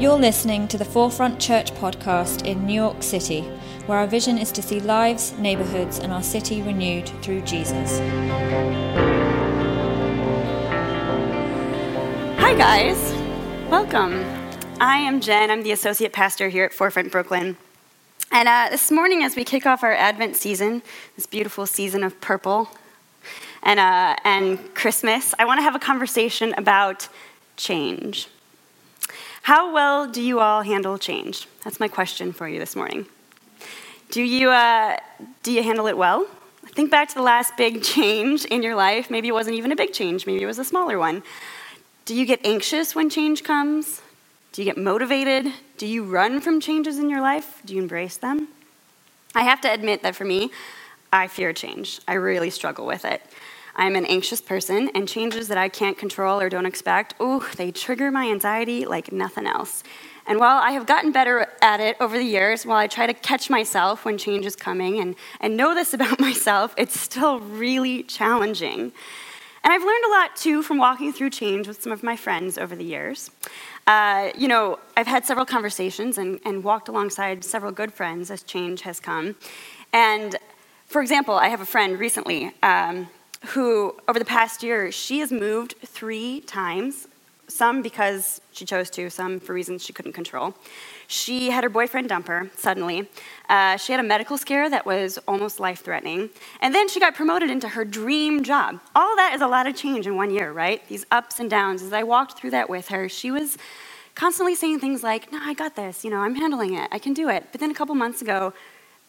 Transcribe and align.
You're 0.00 0.18
listening 0.18 0.66
to 0.68 0.78
the 0.78 0.84
Forefront 0.86 1.38
Church 1.38 1.74
podcast 1.74 2.46
in 2.46 2.64
New 2.64 2.72
York 2.72 3.02
City, 3.02 3.42
where 3.84 3.98
our 3.98 4.06
vision 4.06 4.38
is 4.38 4.50
to 4.52 4.62
see 4.62 4.80
lives, 4.80 5.36
neighborhoods, 5.36 5.98
and 5.98 6.10
our 6.10 6.22
city 6.22 6.62
renewed 6.62 7.06
through 7.20 7.42
Jesus. 7.42 7.98
Hi, 12.38 12.54
guys. 12.56 13.12
Welcome. 13.70 14.24
I 14.80 14.96
am 14.96 15.20
Jen. 15.20 15.50
I'm 15.50 15.62
the 15.64 15.72
associate 15.72 16.14
pastor 16.14 16.48
here 16.48 16.64
at 16.64 16.72
Forefront 16.72 17.12
Brooklyn. 17.12 17.58
And 18.32 18.48
uh, 18.48 18.68
this 18.70 18.90
morning, 18.90 19.22
as 19.22 19.36
we 19.36 19.44
kick 19.44 19.66
off 19.66 19.82
our 19.82 19.92
Advent 19.92 20.34
season, 20.34 20.80
this 21.14 21.26
beautiful 21.26 21.66
season 21.66 22.02
of 22.02 22.18
purple 22.22 22.70
and, 23.62 23.78
uh, 23.78 24.16
and 24.24 24.74
Christmas, 24.74 25.34
I 25.38 25.44
want 25.44 25.58
to 25.58 25.62
have 25.62 25.74
a 25.74 25.78
conversation 25.78 26.54
about 26.56 27.10
change. 27.58 28.28
How 29.42 29.72
well 29.72 30.06
do 30.06 30.22
you 30.22 30.40
all 30.40 30.62
handle 30.62 30.98
change? 30.98 31.48
That's 31.64 31.80
my 31.80 31.88
question 31.88 32.32
for 32.32 32.48
you 32.48 32.58
this 32.58 32.76
morning. 32.76 33.06
Do 34.10 34.22
you, 34.22 34.50
uh, 34.50 34.96
do 35.42 35.52
you 35.52 35.62
handle 35.62 35.86
it 35.86 35.96
well? 35.96 36.26
Think 36.66 36.90
back 36.90 37.08
to 37.08 37.14
the 37.14 37.22
last 37.22 37.56
big 37.56 37.82
change 37.94 38.44
in 38.44 38.62
your 38.62 38.74
life. 38.74 39.10
Maybe 39.10 39.28
it 39.28 39.32
wasn't 39.32 39.56
even 39.56 39.72
a 39.72 39.76
big 39.76 39.92
change, 39.92 40.26
maybe 40.26 40.42
it 40.42 40.46
was 40.46 40.58
a 40.58 40.64
smaller 40.64 40.98
one. 40.98 41.22
Do 42.04 42.14
you 42.14 42.26
get 42.26 42.40
anxious 42.44 42.94
when 42.94 43.08
change 43.08 43.42
comes? 43.44 44.02
Do 44.52 44.62
you 44.62 44.66
get 44.66 44.76
motivated? 44.76 45.52
Do 45.78 45.86
you 45.86 46.04
run 46.04 46.40
from 46.40 46.60
changes 46.60 46.98
in 46.98 47.08
your 47.08 47.20
life? 47.20 47.62
Do 47.64 47.74
you 47.74 47.80
embrace 47.80 48.16
them? 48.16 48.48
I 49.34 49.42
have 49.42 49.60
to 49.62 49.72
admit 49.72 50.02
that 50.02 50.16
for 50.16 50.24
me, 50.24 50.50
I 51.12 51.28
fear 51.28 51.52
change. 51.52 52.00
I 52.08 52.14
really 52.14 52.50
struggle 52.50 52.84
with 52.84 53.04
it. 53.04 53.22
I'm 53.80 53.96
an 53.96 54.04
anxious 54.04 54.42
person, 54.42 54.90
and 54.94 55.08
changes 55.08 55.48
that 55.48 55.56
I 55.56 55.70
can't 55.70 55.96
control 55.96 56.38
or 56.38 56.50
don't 56.50 56.66
expect, 56.66 57.14
ooh, 57.18 57.42
they 57.56 57.72
trigger 57.72 58.10
my 58.10 58.28
anxiety 58.30 58.84
like 58.84 59.10
nothing 59.10 59.46
else. 59.46 59.82
And 60.26 60.38
while 60.38 60.58
I 60.58 60.72
have 60.72 60.84
gotten 60.84 61.12
better 61.12 61.46
at 61.62 61.80
it 61.80 61.96
over 61.98 62.18
the 62.18 62.24
years, 62.24 62.66
while 62.66 62.76
I 62.76 62.88
try 62.88 63.06
to 63.06 63.14
catch 63.14 63.48
myself 63.48 64.04
when 64.04 64.18
change 64.18 64.44
is 64.44 64.54
coming 64.54 65.00
and, 65.00 65.16
and 65.40 65.56
know 65.56 65.74
this 65.74 65.94
about 65.98 66.20
myself, 66.20 66.74
it's 66.76 67.00
still 67.00 67.40
really 67.40 68.02
challenging. 68.02 68.92
And 69.64 69.72
I've 69.72 69.82
learned 69.82 70.04
a 70.04 70.10
lot 70.10 70.36
too 70.36 70.62
from 70.62 70.76
walking 70.76 71.10
through 71.10 71.30
change 71.30 71.66
with 71.66 71.82
some 71.82 71.90
of 71.90 72.02
my 72.02 72.16
friends 72.16 72.58
over 72.58 72.76
the 72.76 72.84
years. 72.84 73.30
Uh, 73.86 74.28
you 74.36 74.46
know, 74.46 74.78
I've 74.94 75.06
had 75.06 75.24
several 75.24 75.46
conversations 75.46 76.18
and, 76.18 76.38
and 76.44 76.62
walked 76.62 76.88
alongside 76.88 77.44
several 77.44 77.72
good 77.72 77.94
friends 77.94 78.30
as 78.30 78.42
change 78.42 78.82
has 78.82 79.00
come. 79.00 79.36
And 79.90 80.36
for 80.86 81.00
example, 81.00 81.34
I 81.34 81.48
have 81.48 81.62
a 81.62 81.66
friend 81.66 81.98
recently 81.98 82.52
um, 82.62 83.08
who, 83.46 83.96
over 84.06 84.18
the 84.18 84.24
past 84.24 84.62
year, 84.62 84.92
she 84.92 85.20
has 85.20 85.32
moved 85.32 85.74
three 85.84 86.40
times, 86.42 87.08
some 87.48 87.82
because 87.82 88.40
she 88.52 88.64
chose 88.64 88.90
to, 88.90 89.10
some 89.10 89.40
for 89.40 89.54
reasons 89.54 89.84
she 89.84 89.92
couldn't 89.92 90.12
control. 90.12 90.54
She 91.08 91.50
had 91.50 91.64
her 91.64 91.70
boyfriend 91.70 92.08
dump 92.08 92.28
her 92.28 92.48
suddenly. 92.56 93.08
Uh, 93.48 93.76
she 93.76 93.92
had 93.92 93.98
a 93.98 94.06
medical 94.06 94.38
scare 94.38 94.70
that 94.70 94.86
was 94.86 95.18
almost 95.26 95.58
life 95.58 95.82
threatening. 95.82 96.30
And 96.60 96.72
then 96.72 96.88
she 96.88 97.00
got 97.00 97.16
promoted 97.16 97.50
into 97.50 97.68
her 97.68 97.84
dream 97.84 98.44
job. 98.44 98.78
All 98.94 99.16
that 99.16 99.32
is 99.34 99.40
a 99.40 99.48
lot 99.48 99.66
of 99.66 99.74
change 99.74 100.06
in 100.06 100.14
one 100.14 100.30
year, 100.30 100.52
right? 100.52 100.86
These 100.88 101.06
ups 101.10 101.40
and 101.40 101.50
downs. 101.50 101.82
As 101.82 101.92
I 101.92 102.04
walked 102.04 102.38
through 102.38 102.50
that 102.50 102.70
with 102.70 102.88
her, 102.88 103.08
she 103.08 103.32
was 103.32 103.58
constantly 104.14 104.54
saying 104.54 104.78
things 104.78 105.02
like, 105.02 105.32
No, 105.32 105.40
I 105.42 105.54
got 105.54 105.74
this. 105.74 106.04
You 106.04 106.10
know, 106.10 106.18
I'm 106.18 106.36
handling 106.36 106.74
it. 106.74 106.88
I 106.92 107.00
can 107.00 107.14
do 107.14 107.28
it. 107.28 107.46
But 107.50 107.60
then 107.60 107.72
a 107.72 107.74
couple 107.74 107.96
months 107.96 108.22
ago, 108.22 108.52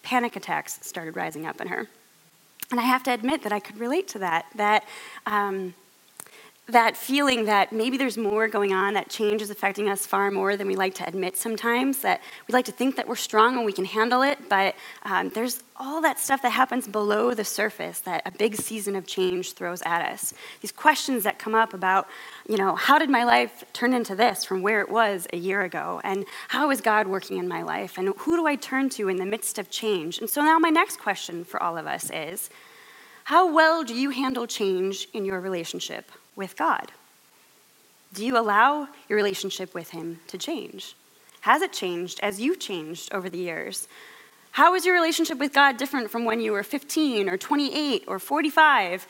panic 0.01 0.35
attacks 0.35 0.79
started 0.81 1.15
rising 1.15 1.45
up 1.45 1.61
in 1.61 1.67
her. 1.67 1.87
And 2.71 2.79
I 2.79 2.83
have 2.83 3.03
to 3.03 3.13
admit 3.13 3.43
that 3.43 3.51
I 3.51 3.59
could 3.59 3.77
relate 3.77 4.07
to 4.09 4.19
that. 4.19 4.45
That 4.55 4.85
um, 5.25 5.75
that 6.67 6.95
feeling 6.95 7.45
that 7.45 7.73
maybe 7.73 7.97
there's 7.97 8.17
more 8.17 8.47
going 8.47 8.71
on, 8.71 8.93
that 8.93 9.09
change 9.09 9.41
is 9.41 9.49
affecting 9.49 9.89
us 9.89 10.05
far 10.05 10.31
more 10.31 10.55
than 10.55 10.67
we 10.67 10.75
like 10.75 10.93
to 10.95 11.07
admit 11.07 11.35
sometimes, 11.35 11.99
that 11.99 12.21
we 12.47 12.53
like 12.53 12.65
to 12.65 12.71
think 12.71 12.95
that 12.95 13.07
we're 13.07 13.15
strong 13.15 13.57
and 13.57 13.65
we 13.65 13.73
can 13.73 13.83
handle 13.83 14.21
it, 14.21 14.37
but 14.47 14.75
um, 15.03 15.29
there's 15.29 15.63
all 15.75 16.01
that 16.01 16.19
stuff 16.19 16.41
that 16.43 16.51
happens 16.51 16.87
below 16.87 17.33
the 17.33 17.43
surface 17.43 17.99
that 18.01 18.21
a 18.25 18.31
big 18.31 18.55
season 18.55 18.95
of 18.95 19.05
change 19.05 19.53
throws 19.53 19.81
at 19.81 20.01
us. 20.13 20.33
These 20.61 20.71
questions 20.71 21.23
that 21.23 21.39
come 21.39 21.55
up 21.55 21.73
about, 21.73 22.07
you 22.47 22.57
know, 22.57 22.75
how 22.75 22.99
did 22.99 23.09
my 23.09 23.23
life 23.23 23.65
turn 23.73 23.93
into 23.93 24.15
this 24.15 24.45
from 24.45 24.61
where 24.61 24.81
it 24.81 24.89
was 24.89 25.27
a 25.33 25.37
year 25.37 25.63
ago? 25.63 25.99
And 26.03 26.25
how 26.49 26.69
is 26.71 26.79
God 26.79 27.07
working 27.07 27.37
in 27.37 27.47
my 27.47 27.63
life? 27.63 27.97
And 27.97 28.13
who 28.15 28.37
do 28.37 28.45
I 28.45 28.55
turn 28.55 28.89
to 28.91 29.09
in 29.09 29.17
the 29.17 29.25
midst 29.25 29.57
of 29.57 29.69
change? 29.69 30.19
And 30.19 30.29
so 30.29 30.41
now 30.41 30.59
my 30.59 30.69
next 30.69 30.99
question 30.99 31.43
for 31.43 31.61
all 31.61 31.77
of 31.77 31.87
us 31.87 32.11
is, 32.11 32.49
how 33.25 33.53
well 33.53 33.83
do 33.83 33.93
you 33.93 34.11
handle 34.11 34.47
change 34.47 35.07
in 35.13 35.25
your 35.25 35.39
relationship 35.39 36.11
with 36.35 36.57
God? 36.57 36.91
Do 38.13 38.25
you 38.25 38.37
allow 38.37 38.87
your 39.07 39.15
relationship 39.15 39.73
with 39.73 39.91
Him 39.91 40.19
to 40.27 40.37
change? 40.37 40.95
Has 41.41 41.61
it 41.61 41.73
changed 41.73 42.19
as 42.21 42.39
you've 42.39 42.59
changed 42.59 43.13
over 43.13 43.29
the 43.29 43.37
years? 43.37 43.87
How 44.51 44.75
is 44.75 44.85
your 44.85 44.93
relationship 44.93 45.37
with 45.37 45.53
God 45.53 45.77
different 45.77 46.11
from 46.11 46.25
when 46.25 46.41
you 46.41 46.51
were 46.51 46.63
15 46.63 47.29
or 47.29 47.37
28 47.37 48.03
or 48.07 48.19
45? 48.19 49.07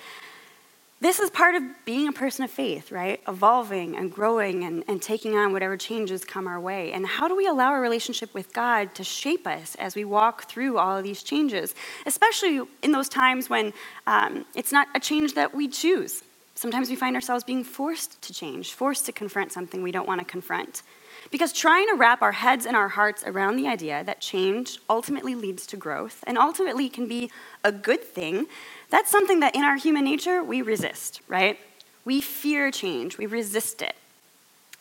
This 1.01 1.19
is 1.19 1.31
part 1.31 1.55
of 1.55 1.63
being 1.83 2.07
a 2.07 2.11
person 2.11 2.43
of 2.45 2.51
faith, 2.51 2.91
right? 2.91 3.19
Evolving 3.27 3.95
and 3.95 4.13
growing 4.13 4.63
and, 4.63 4.83
and 4.87 5.01
taking 5.01 5.35
on 5.35 5.51
whatever 5.51 5.75
changes 5.75 6.23
come 6.23 6.47
our 6.47 6.59
way. 6.59 6.93
And 6.93 7.07
how 7.07 7.27
do 7.27 7.35
we 7.35 7.47
allow 7.47 7.71
our 7.71 7.81
relationship 7.81 8.31
with 8.35 8.53
God 8.53 8.93
to 8.93 9.03
shape 9.03 9.47
us 9.47 9.73
as 9.79 9.95
we 9.95 10.05
walk 10.05 10.43
through 10.43 10.77
all 10.77 10.95
of 10.95 11.03
these 11.03 11.23
changes, 11.23 11.73
especially 12.05 12.61
in 12.83 12.91
those 12.91 13.09
times 13.09 13.49
when 13.49 13.73
um, 14.05 14.45
it's 14.53 14.71
not 14.71 14.89
a 14.93 14.99
change 14.99 15.33
that 15.33 15.55
we 15.55 15.67
choose? 15.67 16.23
Sometimes 16.61 16.91
we 16.91 16.95
find 16.95 17.15
ourselves 17.15 17.43
being 17.43 17.63
forced 17.63 18.21
to 18.21 18.31
change, 18.31 18.73
forced 18.73 19.07
to 19.07 19.11
confront 19.11 19.51
something 19.51 19.81
we 19.81 19.91
don't 19.91 20.07
want 20.07 20.19
to 20.19 20.25
confront. 20.25 20.83
Because 21.31 21.51
trying 21.51 21.87
to 21.87 21.95
wrap 21.95 22.21
our 22.21 22.33
heads 22.33 22.67
and 22.67 22.75
our 22.75 22.89
hearts 22.89 23.23
around 23.25 23.55
the 23.55 23.67
idea 23.67 24.03
that 24.03 24.21
change 24.21 24.77
ultimately 24.87 25.33
leads 25.33 25.65
to 25.65 25.75
growth 25.75 26.23
and 26.27 26.37
ultimately 26.37 26.87
can 26.87 27.07
be 27.07 27.31
a 27.63 27.71
good 27.71 28.03
thing, 28.03 28.45
that's 28.91 29.09
something 29.09 29.39
that 29.39 29.55
in 29.55 29.63
our 29.63 29.75
human 29.75 30.03
nature 30.03 30.43
we 30.43 30.61
resist, 30.61 31.21
right? 31.27 31.57
We 32.05 32.21
fear 32.21 32.69
change, 32.69 33.17
we 33.17 33.25
resist 33.25 33.81
it. 33.81 33.95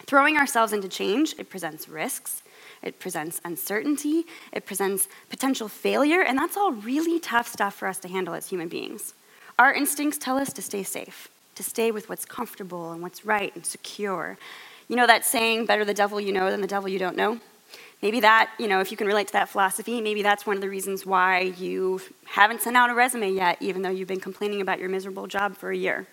Throwing 0.05 0.37
ourselves 0.37 0.75
into 0.75 0.87
change, 0.87 1.35
it 1.39 1.49
presents 1.49 1.89
risks, 1.89 2.43
it 2.83 3.01
presents 3.01 3.41
uncertainty, 3.43 4.27
it 4.53 4.67
presents 4.67 5.09
potential 5.31 5.69
failure, 5.69 6.21
and 6.21 6.37
that's 6.37 6.59
all 6.59 6.73
really 6.73 7.19
tough 7.19 7.49
stuff 7.49 7.75
for 7.75 7.89
us 7.89 7.99
to 8.01 8.09
handle 8.09 8.35
as 8.35 8.51
human 8.51 8.69
beings. 8.69 9.15
Our 9.59 9.73
instincts 9.73 10.19
tell 10.19 10.37
us 10.37 10.53
to 10.53 10.61
stay 10.61 10.83
safe 10.83 11.30
to 11.55 11.63
stay 11.63 11.91
with 11.91 12.09
what's 12.09 12.25
comfortable 12.25 12.93
and 12.93 13.03
what's 13.03 13.25
right 13.25 13.55
and 13.55 13.65
secure. 13.65 14.39
You 14.89 14.97
know 14.97 15.07
that 15.07 15.25
saying, 15.25 15.67
better 15.67 15.85
the 15.85 15.95
devil 15.95 16.21
you 16.21 16.33
know 16.33 16.51
than 16.51 16.61
the 16.61 16.67
devil 16.67 16.89
you 16.89 16.99
don't 16.99 17.17
know? 17.17 17.41
Maybe 18.03 18.21
that, 18.21 18.51
you 18.59 18.67
know, 18.67 18.81
if 18.81 18.91
you 18.91 18.97
can 18.97 19.07
relate 19.07 19.27
to 19.27 19.33
that 19.35 19.51
philosophy, 19.51 20.01
maybe 20.01 20.23
that's 20.23 20.47
one 20.47 20.57
of 20.57 20.63
the 20.63 20.71
reasons 20.71 21.05
why 21.05 21.41
you 21.59 22.01
haven't 22.25 22.63
sent 22.63 22.77
out 22.77 22.89
a 22.89 22.95
resume 22.95 23.31
yet, 23.31 23.59
even 23.61 23.83
though 23.83 23.91
you've 23.91 24.09
been 24.09 24.21
complaining 24.21 24.63
about 24.63 24.79
your 24.79 24.89
miserable 24.89 25.27
job 25.27 25.55
for 25.55 25.71
a 25.71 25.77
year. 25.77 26.07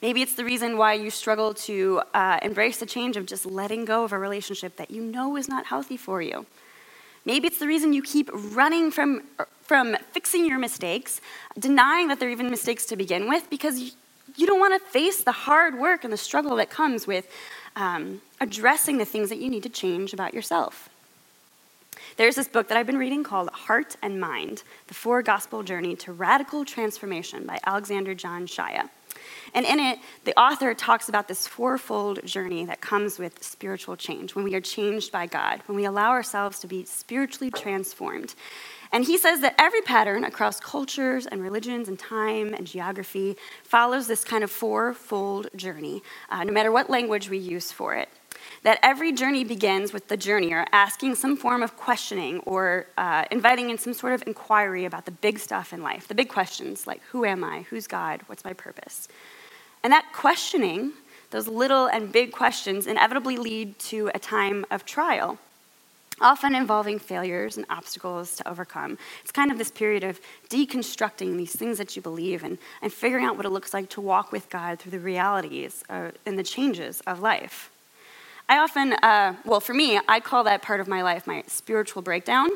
Maybe 0.00 0.22
it's 0.22 0.34
the 0.34 0.44
reason 0.44 0.78
why 0.78 0.94
you 0.94 1.10
struggle 1.10 1.52
to 1.54 2.02
uh, 2.14 2.38
embrace 2.42 2.78
the 2.78 2.86
change 2.86 3.16
of 3.16 3.26
just 3.26 3.44
letting 3.44 3.84
go 3.84 4.04
of 4.04 4.12
a 4.12 4.18
relationship 4.18 4.76
that 4.76 4.90
you 4.90 5.02
know 5.02 5.36
is 5.36 5.48
not 5.48 5.66
healthy 5.66 5.96
for 5.96 6.22
you. 6.22 6.46
Maybe 7.26 7.48
it's 7.48 7.58
the 7.58 7.66
reason 7.66 7.92
you 7.92 8.02
keep 8.02 8.30
running 8.32 8.90
from, 8.90 9.24
from 9.62 9.96
fixing 10.12 10.46
your 10.46 10.58
mistakes, 10.58 11.20
denying 11.58 12.08
that 12.08 12.18
they're 12.18 12.30
even 12.30 12.48
mistakes 12.48 12.86
to 12.86 12.96
begin 12.96 13.28
with, 13.28 13.50
because 13.50 13.94
you 14.36 14.46
don't 14.46 14.60
want 14.60 14.80
to 14.80 14.88
face 14.90 15.22
the 15.22 15.32
hard 15.32 15.78
work 15.78 16.04
and 16.04 16.12
the 16.12 16.16
struggle 16.16 16.56
that 16.56 16.70
comes 16.70 17.06
with 17.06 17.28
um, 17.76 18.20
addressing 18.40 18.98
the 18.98 19.04
things 19.04 19.28
that 19.28 19.38
you 19.38 19.48
need 19.48 19.62
to 19.62 19.68
change 19.68 20.12
about 20.12 20.34
yourself. 20.34 20.88
There's 22.16 22.34
this 22.34 22.48
book 22.48 22.68
that 22.68 22.76
I've 22.76 22.86
been 22.86 22.98
reading 22.98 23.24
called 23.24 23.48
Heart 23.50 23.96
and 24.02 24.20
Mind 24.20 24.62
The 24.88 24.94
Four 24.94 25.22
Gospel 25.22 25.62
Journey 25.62 25.96
to 25.96 26.12
Radical 26.12 26.64
Transformation 26.64 27.46
by 27.46 27.58
Alexander 27.64 28.14
John 28.14 28.46
Shaia. 28.46 28.90
And 29.54 29.66
in 29.66 29.80
it, 29.80 29.98
the 30.24 30.38
author 30.38 30.74
talks 30.74 31.08
about 31.08 31.28
this 31.28 31.46
fourfold 31.46 32.24
journey 32.24 32.64
that 32.66 32.80
comes 32.80 33.18
with 33.18 33.42
spiritual 33.42 33.96
change 33.96 34.34
when 34.34 34.44
we 34.44 34.54
are 34.54 34.60
changed 34.60 35.12
by 35.12 35.26
God, 35.26 35.62
when 35.66 35.76
we 35.76 35.84
allow 35.84 36.10
ourselves 36.10 36.60
to 36.60 36.66
be 36.66 36.84
spiritually 36.84 37.50
transformed. 37.50 38.34
And 38.92 39.04
he 39.04 39.18
says 39.18 39.40
that 39.40 39.54
every 39.56 39.82
pattern 39.82 40.24
across 40.24 40.58
cultures 40.58 41.26
and 41.26 41.40
religions 41.40 41.88
and 41.88 41.98
time 41.98 42.54
and 42.54 42.66
geography 42.66 43.36
follows 43.62 44.08
this 44.08 44.24
kind 44.24 44.42
of 44.42 44.50
fourfold 44.50 45.48
journey, 45.54 46.02
uh, 46.28 46.42
no 46.42 46.52
matter 46.52 46.72
what 46.72 46.90
language 46.90 47.30
we 47.30 47.38
use 47.38 47.70
for 47.70 47.94
it. 47.94 48.08
That 48.62 48.80
every 48.82 49.12
journey 49.12 49.44
begins 49.44 49.92
with 49.92 50.08
the 50.08 50.16
journeyer 50.16 50.66
asking 50.72 51.14
some 51.14 51.36
form 51.36 51.62
of 51.62 51.76
questioning 51.76 52.40
or 52.40 52.86
uh, 52.98 53.24
inviting 53.30 53.70
in 53.70 53.78
some 53.78 53.92
sort 53.92 54.12
of 54.12 54.24
inquiry 54.26 54.84
about 54.86 55.04
the 55.04 55.12
big 55.12 55.38
stuff 55.38 55.72
in 55.72 55.82
life, 55.82 56.08
the 56.08 56.14
big 56.14 56.28
questions 56.28 56.86
like 56.86 57.00
who 57.10 57.24
am 57.24 57.44
I, 57.44 57.62
who's 57.70 57.86
God, 57.86 58.22
what's 58.26 58.44
my 58.44 58.54
purpose. 58.54 59.08
And 59.84 59.92
that 59.92 60.06
questioning, 60.12 60.92
those 61.30 61.46
little 61.46 61.86
and 61.86 62.10
big 62.10 62.32
questions, 62.32 62.86
inevitably 62.86 63.36
lead 63.36 63.78
to 63.78 64.10
a 64.14 64.18
time 64.18 64.66
of 64.70 64.84
trial 64.84 65.38
often 66.20 66.54
involving 66.54 66.98
failures 66.98 67.56
and 67.56 67.66
obstacles 67.70 68.36
to 68.36 68.48
overcome. 68.48 68.98
It's 69.22 69.32
kind 69.32 69.50
of 69.50 69.58
this 69.58 69.70
period 69.70 70.04
of 70.04 70.20
deconstructing 70.48 71.36
these 71.36 71.54
things 71.54 71.78
that 71.78 71.96
you 71.96 72.02
believe 72.02 72.42
and, 72.44 72.58
and 72.82 72.92
figuring 72.92 73.24
out 73.24 73.36
what 73.36 73.46
it 73.46 73.50
looks 73.50 73.72
like 73.74 73.88
to 73.90 74.00
walk 74.00 74.32
with 74.32 74.48
God 74.50 74.78
through 74.78 74.92
the 74.92 75.00
realities 75.00 75.82
uh, 75.88 76.10
and 76.26 76.38
the 76.38 76.42
changes 76.42 77.00
of 77.06 77.20
life. 77.20 77.70
I 78.48 78.58
often, 78.58 78.94
uh, 78.94 79.36
well, 79.44 79.60
for 79.60 79.74
me, 79.74 80.00
I 80.08 80.20
call 80.20 80.44
that 80.44 80.62
part 80.62 80.80
of 80.80 80.88
my 80.88 81.02
life 81.02 81.26
my 81.26 81.44
spiritual 81.46 82.02
breakdown 82.02 82.50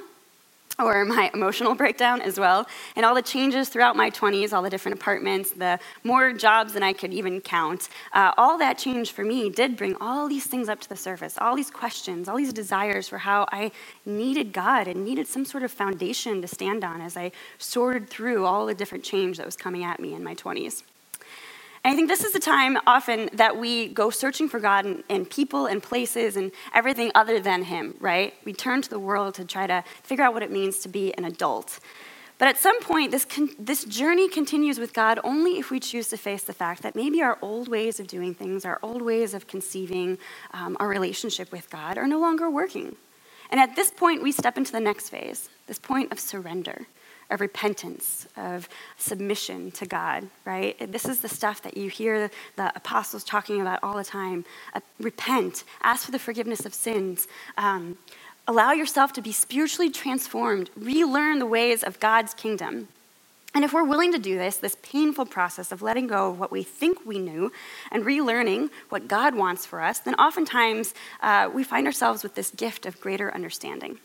or 0.78 1.04
my 1.04 1.30
emotional 1.34 1.74
breakdown 1.74 2.20
as 2.20 2.38
well, 2.38 2.66
and 2.96 3.06
all 3.06 3.14
the 3.14 3.22
changes 3.22 3.68
throughout 3.68 3.96
my 3.96 4.10
20s, 4.10 4.52
all 4.52 4.62
the 4.62 4.70
different 4.70 4.98
apartments, 4.98 5.50
the 5.52 5.78
more 6.02 6.32
jobs 6.32 6.72
than 6.72 6.82
I 6.82 6.92
could 6.92 7.12
even 7.12 7.40
count, 7.40 7.88
uh, 8.12 8.32
all 8.36 8.58
that 8.58 8.78
change 8.78 9.12
for 9.12 9.24
me 9.24 9.50
did 9.50 9.76
bring 9.76 9.96
all 10.00 10.28
these 10.28 10.46
things 10.46 10.68
up 10.68 10.80
to 10.80 10.88
the 10.88 10.96
surface, 10.96 11.36
all 11.38 11.56
these 11.56 11.70
questions, 11.70 12.28
all 12.28 12.36
these 12.36 12.52
desires 12.52 13.08
for 13.08 13.18
how 13.18 13.46
I 13.52 13.70
needed 14.04 14.52
God 14.52 14.88
and 14.88 15.04
needed 15.04 15.26
some 15.26 15.44
sort 15.44 15.62
of 15.62 15.70
foundation 15.70 16.42
to 16.42 16.48
stand 16.48 16.84
on 16.84 17.00
as 17.00 17.16
I 17.16 17.32
sorted 17.58 18.08
through 18.08 18.44
all 18.44 18.66
the 18.66 18.74
different 18.74 19.04
change 19.04 19.36
that 19.36 19.46
was 19.46 19.56
coming 19.56 19.84
at 19.84 20.00
me 20.00 20.14
in 20.14 20.24
my 20.24 20.34
20s. 20.34 20.82
And 21.84 21.92
I 21.92 21.96
think 21.96 22.08
this 22.08 22.24
is 22.24 22.32
the 22.32 22.40
time 22.40 22.78
often 22.86 23.28
that 23.34 23.58
we 23.58 23.88
go 23.88 24.08
searching 24.08 24.48
for 24.48 24.58
God 24.58 24.86
in, 24.86 25.04
in, 25.10 25.26
people 25.26 25.66
and 25.66 25.82
places 25.82 26.34
and 26.34 26.50
everything 26.72 27.12
other 27.14 27.38
than 27.40 27.64
Him, 27.64 27.94
right? 28.00 28.32
We 28.46 28.54
turn 28.54 28.80
to 28.80 28.88
the 28.88 28.98
world 28.98 29.34
to 29.34 29.44
try 29.44 29.66
to 29.66 29.84
figure 30.02 30.24
out 30.24 30.32
what 30.32 30.42
it 30.42 30.50
means 30.50 30.78
to 30.78 30.88
be 30.88 31.12
an 31.18 31.26
adult. 31.26 31.80
But 32.38 32.48
at 32.48 32.56
some 32.56 32.80
point, 32.80 33.10
this, 33.10 33.26
con- 33.26 33.50
this 33.58 33.84
journey 33.84 34.30
continues 34.30 34.78
with 34.78 34.94
God 34.94 35.20
only 35.22 35.58
if 35.58 35.70
we 35.70 35.78
choose 35.78 36.08
to 36.08 36.16
face 36.16 36.42
the 36.42 36.54
fact 36.54 36.82
that 36.82 36.96
maybe 36.96 37.22
our 37.22 37.38
old 37.42 37.68
ways 37.68 38.00
of 38.00 38.06
doing 38.06 38.34
things, 38.34 38.64
our 38.64 38.78
old 38.82 39.02
ways 39.02 39.34
of 39.34 39.46
conceiving 39.46 40.16
um, 40.52 40.78
our 40.80 40.88
relationship 40.88 41.52
with 41.52 41.68
God 41.68 41.98
are 41.98 42.06
no 42.06 42.18
longer 42.18 42.48
working. 42.48 42.96
And 43.50 43.60
at 43.60 43.76
this 43.76 43.90
point, 43.90 44.22
we 44.22 44.32
step 44.32 44.56
into 44.56 44.72
the 44.72 44.80
next 44.80 45.10
phase, 45.10 45.50
this 45.66 45.78
point 45.78 46.10
of 46.12 46.18
surrender 46.18 46.86
of 47.30 47.40
repentance, 47.40 48.26
of 48.36 48.68
submission 48.98 49.70
to 49.72 49.86
God, 49.86 50.28
right? 50.44 50.76
This 50.92 51.06
is 51.06 51.20
the 51.20 51.28
stuff 51.28 51.62
that 51.62 51.76
you 51.76 51.90
hear 51.90 52.30
the 52.56 52.72
apostles 52.76 53.24
talking 53.24 53.60
about 53.60 53.80
all 53.82 53.96
the 53.96 54.04
time. 54.04 54.44
Uh, 54.74 54.80
repent, 55.00 55.64
ask 55.82 56.04
for 56.04 56.12
the 56.12 56.18
forgiveness 56.18 56.66
of 56.66 56.74
sins. 56.74 57.26
Um, 57.56 57.98
allow 58.46 58.72
yourself 58.72 59.12
to 59.14 59.22
be 59.22 59.32
spiritually 59.32 59.90
transformed, 59.90 60.70
relearn 60.76 61.38
the 61.38 61.46
ways 61.46 61.82
of 61.82 62.00
God's 62.00 62.34
kingdom. 62.34 62.88
And 63.54 63.64
if 63.64 63.72
we're 63.72 63.84
willing 63.84 64.12
to 64.12 64.18
do 64.18 64.36
this, 64.36 64.56
this 64.56 64.76
painful 64.82 65.26
process 65.26 65.70
of 65.70 65.80
letting 65.80 66.08
go 66.08 66.30
of 66.30 66.40
what 66.40 66.50
we 66.50 66.64
think 66.64 67.06
we 67.06 67.20
knew 67.20 67.52
and 67.92 68.04
relearning 68.04 68.70
what 68.88 69.06
God 69.06 69.36
wants 69.36 69.64
for 69.64 69.80
us, 69.80 70.00
then 70.00 70.16
oftentimes 70.16 70.92
uh, 71.22 71.48
we 71.54 71.62
find 71.62 71.86
ourselves 71.86 72.24
with 72.24 72.34
this 72.34 72.50
gift 72.50 72.84
of 72.84 73.00
greater 73.00 73.32
understanding 73.32 73.98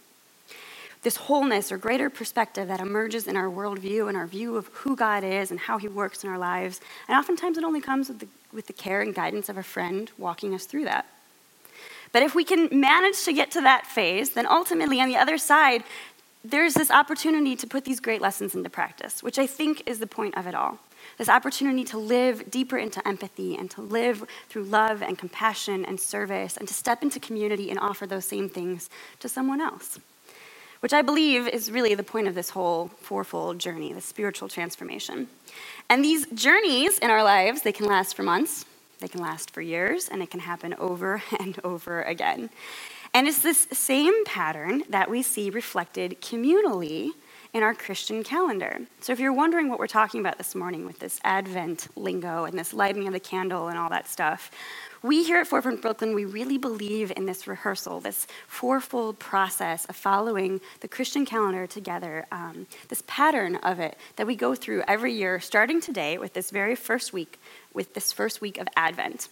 this 1.02 1.16
wholeness 1.16 1.72
or 1.72 1.78
greater 1.78 2.10
perspective 2.10 2.68
that 2.68 2.82
emerges 2.82 3.28
in 3.28 3.38
our 3.38 3.50
worldview 3.50 4.10
and 4.10 4.18
our 4.18 4.28
view 4.28 4.58
of 4.58 4.68
who 4.68 4.96
God 4.96 5.24
is 5.24 5.50
and 5.50 5.60
how 5.60 5.78
He 5.78 5.88
works 5.88 6.24
in 6.24 6.30
our 6.30 6.38
lives. 6.38 6.82
And 7.08 7.18
oftentimes 7.18 7.58
it 7.58 7.64
only 7.64 7.82
comes 7.82 8.10
with 8.10 8.20
the, 8.20 8.28
with 8.52 8.68
the 8.68 8.74
care 8.74 9.02
and 9.02 9.16
guidance 9.16 9.48
of 9.50 9.58
a 9.58 9.64
friend 9.64 10.12
walking 10.18 10.54
us 10.54 10.66
through 10.66 10.86
that. 10.86 11.06
But 12.12 12.24
if 12.24 12.36
we 12.36 12.44
can 12.44 12.68
manage 12.78 13.24
to 13.26 13.34
get 13.34 13.52
to 13.52 13.62
that 13.62 13.86
phase, 13.86 14.32
then 14.32 14.46
ultimately 14.46 15.00
on 15.00 15.08
the 15.08 15.16
other 15.16 15.38
side, 15.38 15.84
there's 16.44 16.74
this 16.74 16.90
opportunity 16.90 17.56
to 17.56 17.68
put 17.68 17.86
these 17.86 18.00
great 18.00 18.22
lessons 18.22 18.56
into 18.56 18.70
practice, 18.70 19.22
which 19.22 19.38
I 19.38 19.46
think 19.46 19.84
is 19.86 20.00
the 20.00 20.08
point 20.08 20.38
of 20.38 20.48
it 20.48 20.56
all. 20.56 20.80
This 21.18 21.30
opportunity 21.30 21.84
to 21.86 21.98
live 21.98 22.50
deeper 22.50 22.78
into 22.78 23.06
empathy 23.08 23.56
and 23.56 23.70
to 23.72 23.82
live 23.82 24.24
through 24.48 24.64
love 24.64 25.02
and 25.02 25.18
compassion 25.18 25.86
and 25.86 26.00
service 26.00 26.58
and 26.58 26.68
to 26.68 26.74
step 26.74 27.04
into 27.04 27.20
community 27.20 27.70
and 27.70 27.80
offer 27.80 28.08
those 28.08 28.26
same 28.26 28.50
things 28.50 28.90
to 29.20 29.30
someone 29.30 29.62
else 29.62 30.00
which 30.80 30.94
I 30.94 31.02
believe 31.02 31.48
is 31.48 31.72
really 31.72 31.96
the 31.96 32.04
point 32.04 32.28
of 32.28 32.36
this 32.36 32.50
whole 32.50 32.88
fourfold 33.00 33.60
journey, 33.60 33.94
the 33.94 34.02
spiritual 34.02 34.48
transformation. 34.48 35.28
And 35.90 36.04
these 36.04 36.26
journeys 36.28 37.00
in 37.00 37.10
our 37.10 37.24
lives, 37.24 37.62
they 37.62 37.72
can 37.72 37.86
last 37.86 38.16
for 38.16 38.24
months, 38.24 38.66
they 39.00 39.08
can 39.08 39.22
last 39.22 39.52
for 39.52 39.62
years, 39.62 40.08
and 40.10 40.22
it 40.22 40.30
can 40.30 40.42
happen 40.42 40.74
over 40.76 41.22
and 41.40 41.60
over 41.64 42.02
again. 42.04 42.50
And 43.14 43.28
it's 43.28 43.42
this 43.42 43.68
same 43.72 44.24
pattern 44.26 44.84
that 44.90 45.10
we 45.10 45.24
see 45.24 45.50
reflected 45.50 46.22
communally 46.22 47.12
in 47.54 47.64
our 47.64 47.74
Christian 47.74 48.24
calendar. 48.24 48.82
So 49.02 49.12
if 49.12 49.20
you're 49.20 49.34
wondering 49.34 49.70
what 49.70 49.80
we're 49.80 49.88
talking 49.88 50.20
about 50.20 50.38
this 50.38 50.54
morning 50.54 50.86
with 50.86 51.00
this 51.00 51.20
Advent 51.24 51.88
lingo 51.96 52.46
and 52.46 52.58
this 52.58 52.74
lighting 52.74 53.08
of 53.08 53.14
the 53.14 53.20
candle 53.20 53.70
and 53.70 53.78
all 53.78 53.90
that 53.90 54.08
stuff, 54.08 54.52
we 55.02 55.24
here 55.24 55.38
at 55.38 55.48
Forefront 55.48 55.82
Brooklyn, 55.82 56.14
we 56.14 56.26
really 56.26 56.58
believe 56.58 57.12
in 57.16 57.26
this 57.26 57.48
rehearsal, 57.48 58.00
this 58.00 58.28
fourfold 58.48 59.18
process 59.18 59.86
of 59.86 59.96
following 59.96 60.60
the 60.82 60.88
Christian 60.88 61.26
calendar 61.26 61.66
together, 61.66 62.26
um, 62.32 62.68
this 62.90 63.04
pattern 63.08 63.56
of 63.58 63.80
it 63.80 63.98
that 64.18 64.28
we 64.28 64.36
go 64.36 64.56
through 64.56 64.84
every 64.88 65.14
year, 65.14 65.40
starting 65.40 65.80
today 65.80 66.18
with 66.18 66.34
this 66.34 66.52
very 66.52 66.76
first 66.76 67.14
week, 67.14 67.40
with 67.74 67.94
this 67.94 68.12
first 68.12 68.42
week 68.42 68.58
of 68.58 68.68
Advent. 68.76 69.30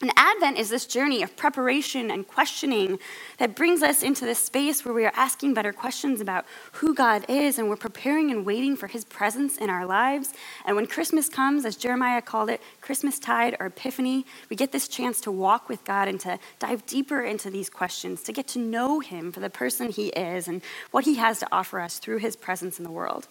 And 0.00 0.12
Advent 0.16 0.58
is 0.58 0.70
this 0.70 0.86
journey 0.86 1.22
of 1.24 1.36
preparation 1.36 2.08
and 2.08 2.26
questioning 2.26 3.00
that 3.38 3.56
brings 3.56 3.82
us 3.82 4.04
into 4.04 4.24
this 4.24 4.38
space 4.38 4.84
where 4.84 4.94
we 4.94 5.04
are 5.04 5.12
asking 5.16 5.54
better 5.54 5.72
questions 5.72 6.20
about 6.20 6.44
who 6.74 6.94
God 6.94 7.24
is 7.28 7.58
and 7.58 7.68
we're 7.68 7.74
preparing 7.74 8.30
and 8.30 8.46
waiting 8.46 8.76
for 8.76 8.86
his 8.86 9.04
presence 9.04 9.58
in 9.58 9.68
our 9.68 9.84
lives. 9.84 10.32
And 10.64 10.76
when 10.76 10.86
Christmas 10.86 11.28
comes, 11.28 11.64
as 11.64 11.74
Jeremiah 11.74 12.22
called 12.22 12.48
it, 12.48 12.62
Christmas 12.80 13.18
tide 13.18 13.56
or 13.58 13.66
Epiphany, 13.66 14.24
we 14.48 14.54
get 14.54 14.70
this 14.70 14.86
chance 14.86 15.20
to 15.22 15.32
walk 15.32 15.68
with 15.68 15.84
God 15.84 16.06
and 16.06 16.20
to 16.20 16.38
dive 16.60 16.86
deeper 16.86 17.22
into 17.22 17.50
these 17.50 17.68
questions, 17.68 18.22
to 18.22 18.32
get 18.32 18.46
to 18.48 18.60
know 18.60 19.00
him 19.00 19.32
for 19.32 19.40
the 19.40 19.50
person 19.50 19.90
he 19.90 20.08
is 20.10 20.46
and 20.46 20.62
what 20.92 21.06
he 21.06 21.16
has 21.16 21.40
to 21.40 21.48
offer 21.50 21.80
us 21.80 21.98
through 21.98 22.18
his 22.18 22.36
presence 22.36 22.78
in 22.78 22.84
the 22.84 22.90
world. 22.92 23.26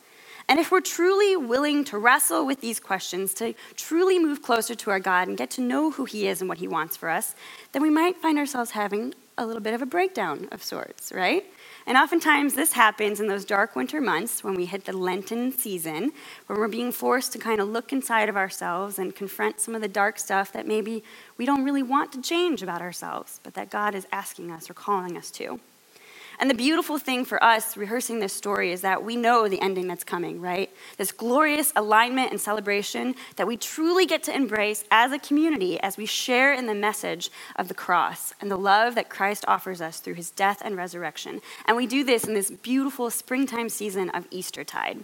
And 0.49 0.59
if 0.59 0.71
we're 0.71 0.81
truly 0.81 1.35
willing 1.35 1.83
to 1.85 1.97
wrestle 1.97 2.45
with 2.45 2.61
these 2.61 2.79
questions, 2.79 3.33
to 3.35 3.53
truly 3.75 4.17
move 4.17 4.41
closer 4.41 4.75
to 4.75 4.91
our 4.91 4.99
God 4.99 5.27
and 5.27 5.38
get 5.38 5.49
to 5.51 5.61
know 5.61 5.91
who 5.91 6.05
He 6.05 6.27
is 6.27 6.39
and 6.39 6.47
what 6.47 6.59
He 6.59 6.67
wants 6.67 6.95
for 6.95 7.09
us, 7.09 7.35
then 7.73 7.81
we 7.81 7.89
might 7.89 8.17
find 8.17 8.38
ourselves 8.38 8.71
having 8.71 9.13
a 9.38 9.45
little 9.45 9.61
bit 9.61 9.73
of 9.73 9.81
a 9.81 9.85
breakdown 9.85 10.47
of 10.51 10.63
sorts, 10.63 11.11
right? 11.11 11.45
And 11.85 11.97
oftentimes 11.97 12.53
this 12.53 12.73
happens 12.73 13.19
in 13.19 13.27
those 13.27 13.45
dark 13.45 13.75
winter 13.75 14.01
months 14.01 14.44
when 14.44 14.55
we 14.55 14.65
hit 14.65 14.85
the 14.85 14.94
Lenten 14.94 15.51
season, 15.51 16.11
where 16.47 16.57
we're 16.57 16.67
being 16.67 16.91
forced 16.91 17.33
to 17.33 17.38
kind 17.38 17.61
of 17.61 17.67
look 17.67 17.94
inside 17.94 18.29
of 18.29 18.38
ourselves 18.38 18.97
and 18.97 19.15
confront 19.15 19.59
some 19.59 19.75
of 19.75 19.81
the 19.81 19.88
dark 19.88 20.17
stuff 20.17 20.51
that 20.53 20.65
maybe 20.65 21.03
we 21.38 21.45
don't 21.45 21.63
really 21.63 21.83
want 21.83 22.11
to 22.13 22.21
change 22.21 22.63
about 22.63 22.81
ourselves, 22.81 23.39
but 23.44 23.53
that 23.53 23.69
God 23.69 23.94
is 23.94 24.07
asking 24.11 24.49
us 24.49 24.69
or 24.69 24.73
calling 24.73 25.17
us 25.17 25.29
to. 25.31 25.59
And 26.39 26.50
the 26.50 26.56
beautiful 26.56 27.00
thing 27.00 27.25
for 27.25 27.44
us 27.44 27.75
rehearsing 27.75 28.19
this 28.19 28.34
story 28.34 28.72
is 28.72 28.81
that 28.81 29.04
we 29.04 29.16
know 29.16 29.48
the 29.48 29.62
ending 29.62 29.88
that's 29.88 30.04
coming, 30.04 30.39
right? 30.39 30.69
This 30.98 31.12
glorious 31.12 31.74
alignment 31.75 32.31
and 32.31 32.39
celebration 32.39 33.16
that 33.38 33.48
we 33.48 33.57
truly 33.57 34.06
get 34.06 34.22
to 34.24 34.36
embrace 34.36 34.84
as 34.92 35.12
a 35.12 35.19
community 35.19 35.80
as 35.80 35.98
we 35.98 36.06
share 36.06 36.54
in 36.54 36.68
the 36.68 36.75
message 36.75 37.31
of 37.56 37.68
the 37.69 37.74
cross 37.74 38.34
and 38.39 38.51
the 38.51 38.57
love 38.57 38.94
that 38.95 39.10
Christ 39.10 39.45
offers 39.48 39.81
us 39.81 40.00
through 40.00 40.13
his 40.13 40.30
death 40.30 40.61
and 40.64 40.78
resurrection. 40.78 41.42
And 41.66 41.76
we 41.76 41.88
do 41.88 42.04
this 42.04 42.26
in 42.26 42.35
this 42.35 42.52
beautiful 42.52 43.09
springtime 43.09 43.69
season 43.69 44.09
of 44.11 44.28
Eastertide. 44.30 45.04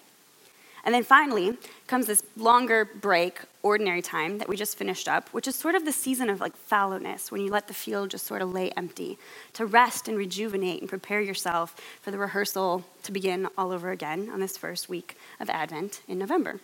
And 0.86 0.94
then 0.94 1.04
finally 1.04 1.58
comes 1.88 2.08
this 2.08 2.24
longer 2.36 2.84
break, 2.86 3.40
ordinary 3.62 4.02
time 4.02 4.38
that 4.40 4.50
we 4.50 4.58
just 4.58 4.78
finished 4.78 5.08
up, 5.08 5.30
which 5.30 5.48
is 5.48 5.56
sort 5.56 5.76
of 5.76 5.86
the 5.86 5.94
season 5.94 6.30
of 6.30 6.42
like 6.42 6.54
fallowness, 6.70 7.32
when 7.32 7.42
you 7.42 7.50
let 7.50 7.68
the 7.68 7.74
field 7.74 8.10
just 8.10 8.26
sort 8.26 8.42
of 8.42 8.52
lay 8.52 8.70
empty, 8.72 9.18
to 9.54 9.66
rest 9.66 10.08
and 10.08 10.18
rejuvenate 10.18 10.82
and 10.82 10.90
prepare 10.90 11.22
yourself 11.22 11.80
for 12.02 12.12
the 12.12 12.18
rehearsal 12.18 12.84
to 13.04 13.12
begin 13.12 13.48
all 13.58 13.72
over 13.72 13.92
again 13.92 14.30
on 14.34 14.42
this 14.42 14.58
first 14.58 14.90
week 14.90 15.18
of 15.40 15.50
Advent 15.50 16.02
in 16.08 16.20
November. 16.20 16.60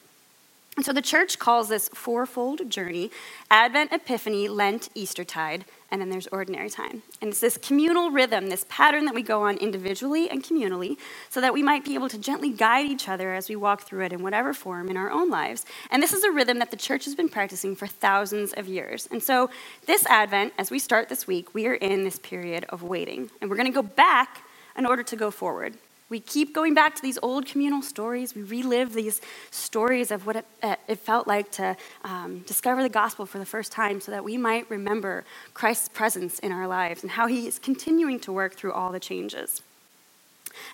And 0.75 0.85
so 0.85 0.93
the 0.93 1.01
church 1.01 1.39
calls 1.39 1.69
this 1.69 1.89
fourfold 1.89 2.69
journey 2.69 3.11
Advent, 3.49 3.91
Epiphany, 3.91 4.47
Lent, 4.47 4.89
Eastertide, 4.95 5.65
and 5.91 6.01
then 6.01 6.09
there's 6.09 6.27
ordinary 6.27 6.69
time. 6.69 7.03
And 7.21 7.29
it's 7.31 7.39
this 7.39 7.57
communal 7.57 8.11
rhythm, 8.11 8.47
this 8.47 8.65
pattern 8.69 9.05
that 9.05 9.15
we 9.15 9.21
go 9.21 9.41
on 9.41 9.57
individually 9.57 10.29
and 10.29 10.43
communally, 10.43 10.97
so 11.29 11.41
that 11.41 11.53
we 11.53 11.63
might 11.63 11.83
be 11.83 11.95
able 11.95 12.09
to 12.09 12.17
gently 12.17 12.49
guide 12.49 12.85
each 12.85 13.09
other 13.09 13.33
as 13.33 13.49
we 13.49 13.55
walk 13.55 13.81
through 13.81 14.05
it 14.05 14.13
in 14.13 14.21
whatever 14.21 14.53
form 14.53 14.89
in 14.89 14.97
our 14.97 15.11
own 15.11 15.29
lives. 15.29 15.65
And 15.91 16.01
this 16.01 16.13
is 16.13 16.23
a 16.23 16.31
rhythm 16.31 16.59
that 16.59 16.71
the 16.71 16.77
church 16.77 17.05
has 17.05 17.15
been 17.15 17.29
practicing 17.29 17.75
for 17.75 17.87
thousands 17.87 18.53
of 18.53 18.67
years. 18.67 19.07
And 19.11 19.21
so 19.21 19.49
this 19.85 20.05
Advent, 20.05 20.53
as 20.57 20.71
we 20.71 20.79
start 20.79 21.09
this 21.09 21.27
week, 21.27 21.53
we 21.53 21.67
are 21.67 21.75
in 21.75 22.03
this 22.03 22.19
period 22.19 22.65
of 22.69 22.83
waiting. 22.83 23.29
And 23.41 23.49
we're 23.49 23.57
going 23.57 23.71
to 23.71 23.73
go 23.73 23.83
back 23.83 24.43
in 24.77 24.85
order 24.85 25.03
to 25.03 25.15
go 25.15 25.31
forward. 25.31 25.75
We 26.09 26.19
keep 26.19 26.55
going 26.55 26.73
back 26.73 26.95
to 26.95 27.01
these 27.01 27.19
old 27.21 27.45
communal 27.45 27.83
stories. 27.83 28.33
We 28.33 28.41
relive 28.41 28.93
these 28.93 29.21
stories 29.51 30.09
of 30.09 30.25
what 30.25 30.37
it, 30.37 30.45
uh, 30.63 30.75
it 30.87 30.97
felt 30.99 31.27
like 31.27 31.51
to 31.53 31.77
um, 32.03 32.39
discover 32.47 32.81
the 32.81 32.89
gospel 32.89 33.27
for 33.27 33.37
the 33.37 33.45
first 33.45 33.71
time 33.71 34.01
so 34.01 34.11
that 34.11 34.23
we 34.23 34.35
might 34.35 34.69
remember 34.71 35.23
Christ's 35.53 35.87
presence 35.87 36.39
in 36.39 36.51
our 36.51 36.67
lives 36.67 37.03
and 37.03 37.11
how 37.11 37.27
he 37.27 37.45
is 37.45 37.59
continuing 37.59 38.19
to 38.21 38.31
work 38.31 38.55
through 38.55 38.73
all 38.73 38.91
the 38.91 38.99
changes. 38.99 39.61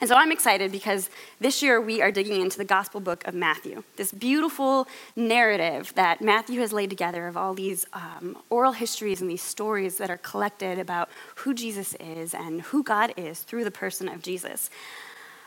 And 0.02 0.10
so 0.10 0.16
I'm 0.16 0.32
excited 0.32 0.72
because 0.72 1.10
this 1.40 1.62
year 1.62 1.80
we 1.80 2.02
are 2.02 2.12
digging 2.12 2.42
into 2.42 2.58
the 2.58 2.66
gospel 2.66 3.02
book 3.02 3.28
of 3.28 3.34
Matthew, 3.34 3.84
this 3.98 4.12
beautiful 4.12 4.88
narrative 5.16 5.92
that 5.96 6.22
Matthew 6.22 6.62
has 6.62 6.72
laid 6.74 6.90
together 6.90 7.28
of 7.28 7.38
all 7.38 7.54
these 7.54 7.86
um, 7.94 8.38
oral 8.50 8.72
histories 8.72 9.22
and 9.22 9.30
these 9.30 9.42
stories 9.42 9.98
that 9.98 10.10
are 10.10 10.18
collected 10.18 10.80
about 10.80 11.10
who 11.36 11.54
Jesus 11.54 11.94
is 12.00 12.34
and 12.34 12.62
who 12.62 12.84
God 12.84 13.14
is 13.18 13.42
through 13.42 13.64
the 13.66 13.72
person 13.72 14.08
of 14.08 14.22
Jesus. 14.22 14.70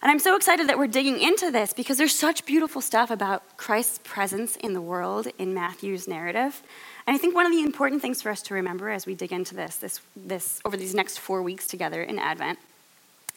And 0.01 0.11
I'm 0.11 0.21
so 0.21 0.37
excited 0.37 0.69
that 0.69 0.79
we're 0.79 0.87
digging 0.87 1.21
into 1.21 1.51
this 1.51 1.73
because 1.73 1.99
there's 1.99 2.15
such 2.15 2.47
beautiful 2.47 2.81
stuff 2.81 3.11
about 3.11 3.57
Christ's 3.57 3.99
presence 4.05 4.55
in 4.57 4.73
the 4.73 4.81
world 4.81 5.27
in 5.39 5.55
Matthew's 5.55 6.07
narrative. 6.07 6.63
And 7.07 7.15
I 7.15 7.19
think 7.19 7.35
one 7.35 7.47
of 7.47 7.53
the 7.53 7.63
important 7.63 8.01
things 8.01 8.23
for 8.23 8.31
us 8.31 8.43
to 8.43 8.55
remember 8.55 8.91
as 8.91 9.07
we 9.07 9.15
dig 9.15 9.33
into 9.33 9.57
this, 9.57 9.77
this, 9.77 10.01
this 10.15 10.61
over 10.65 10.77
these 10.77 10.95
next 10.95 11.19
four 11.19 11.43
weeks 11.43 11.67
together 11.67 12.03
in 12.03 12.19
Advent, 12.19 12.59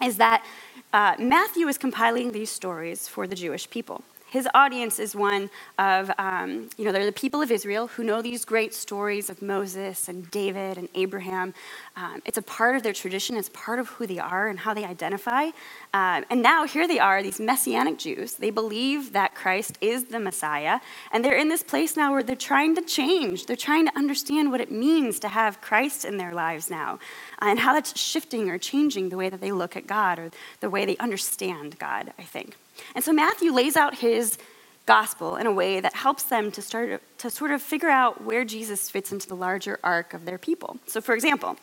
is 0.03 0.17
that 0.17 0.45
uh, 0.93 1.15
Matthew 1.17 1.67
is 1.67 1.77
compiling 1.77 2.31
these 2.31 2.49
stories 2.49 3.07
for 3.07 3.25
the 3.25 3.35
Jewish 3.35 3.69
people. 3.69 4.03
His 4.31 4.47
audience 4.53 4.97
is 4.97 5.13
one 5.13 5.50
of, 5.77 6.09
um, 6.17 6.69
you 6.77 6.85
know, 6.85 6.93
they're 6.93 7.05
the 7.05 7.11
people 7.11 7.41
of 7.41 7.51
Israel 7.51 7.88
who 7.88 8.01
know 8.01 8.21
these 8.21 8.45
great 8.45 8.73
stories 8.73 9.29
of 9.29 9.41
Moses 9.41 10.07
and 10.07 10.31
David 10.31 10.77
and 10.77 10.88
Abraham. 10.95 11.53
Um, 11.97 12.21
it's 12.25 12.38
a 12.38 12.41
part 12.41 12.77
of 12.77 12.81
their 12.81 12.93
tradition, 12.93 13.35
it's 13.35 13.50
part 13.50 13.77
of 13.77 13.89
who 13.89 14.07
they 14.07 14.19
are 14.19 14.47
and 14.47 14.57
how 14.57 14.73
they 14.73 14.85
identify. 14.85 15.47
Um, 15.93 16.23
and 16.29 16.41
now 16.41 16.65
here 16.65 16.88
they 16.88 16.97
are, 16.97 17.21
these 17.21 17.41
Messianic 17.41 17.97
Jews. 17.97 18.35
They 18.35 18.51
believe 18.51 19.11
that 19.11 19.35
Christ 19.35 19.77
is 19.81 20.05
the 20.05 20.19
Messiah, 20.21 20.79
and 21.11 21.25
they're 21.25 21.38
in 21.38 21.50
this 21.50 21.61
place 21.61 21.97
now 21.97 22.13
where 22.13 22.23
they're 22.23 22.38
trying 22.38 22.73
to 22.77 22.81
change. 22.81 23.47
They're 23.47 23.57
trying 23.57 23.85
to 23.88 23.97
understand 23.97 24.50
what 24.50 24.61
it 24.61 24.71
means 24.71 25.19
to 25.19 25.27
have 25.27 25.59
Christ 25.59 26.05
in 26.05 26.15
their 26.15 26.31
lives 26.31 26.69
now, 26.69 27.00
and 27.39 27.59
how 27.59 27.73
that's 27.73 28.00
shifting 28.00 28.50
or 28.50 28.57
changing 28.57 29.09
the 29.09 29.17
way 29.17 29.27
that 29.27 29.41
they 29.41 29.51
look 29.51 29.75
at 29.75 29.88
God 29.88 30.19
or 30.19 30.31
the 30.61 30.69
way 30.69 30.85
they 30.85 30.95
understand 31.00 31.77
God, 31.79 32.13
I 32.17 32.23
think. 32.23 32.55
And 32.95 33.03
so 33.03 33.11
Matthew 33.13 33.51
lays 33.51 33.75
out 33.75 33.95
his 33.95 34.38
gospel 34.85 35.35
in 35.35 35.47
a 35.47 35.51
way 35.51 35.79
that 35.79 35.93
helps 35.93 36.23
them 36.23 36.51
to 36.51 36.61
start 36.61 37.01
to 37.19 37.29
sort 37.29 37.51
of 37.51 37.61
figure 37.61 37.89
out 37.89 38.23
where 38.23 38.43
Jesus 38.43 38.89
fits 38.89 39.11
into 39.11 39.27
the 39.27 39.35
larger 39.35 39.79
arc 39.83 40.13
of 40.13 40.25
their 40.25 40.38
people. 40.38 40.77
So 40.88 41.01
for 41.01 41.13
example, 41.13 41.57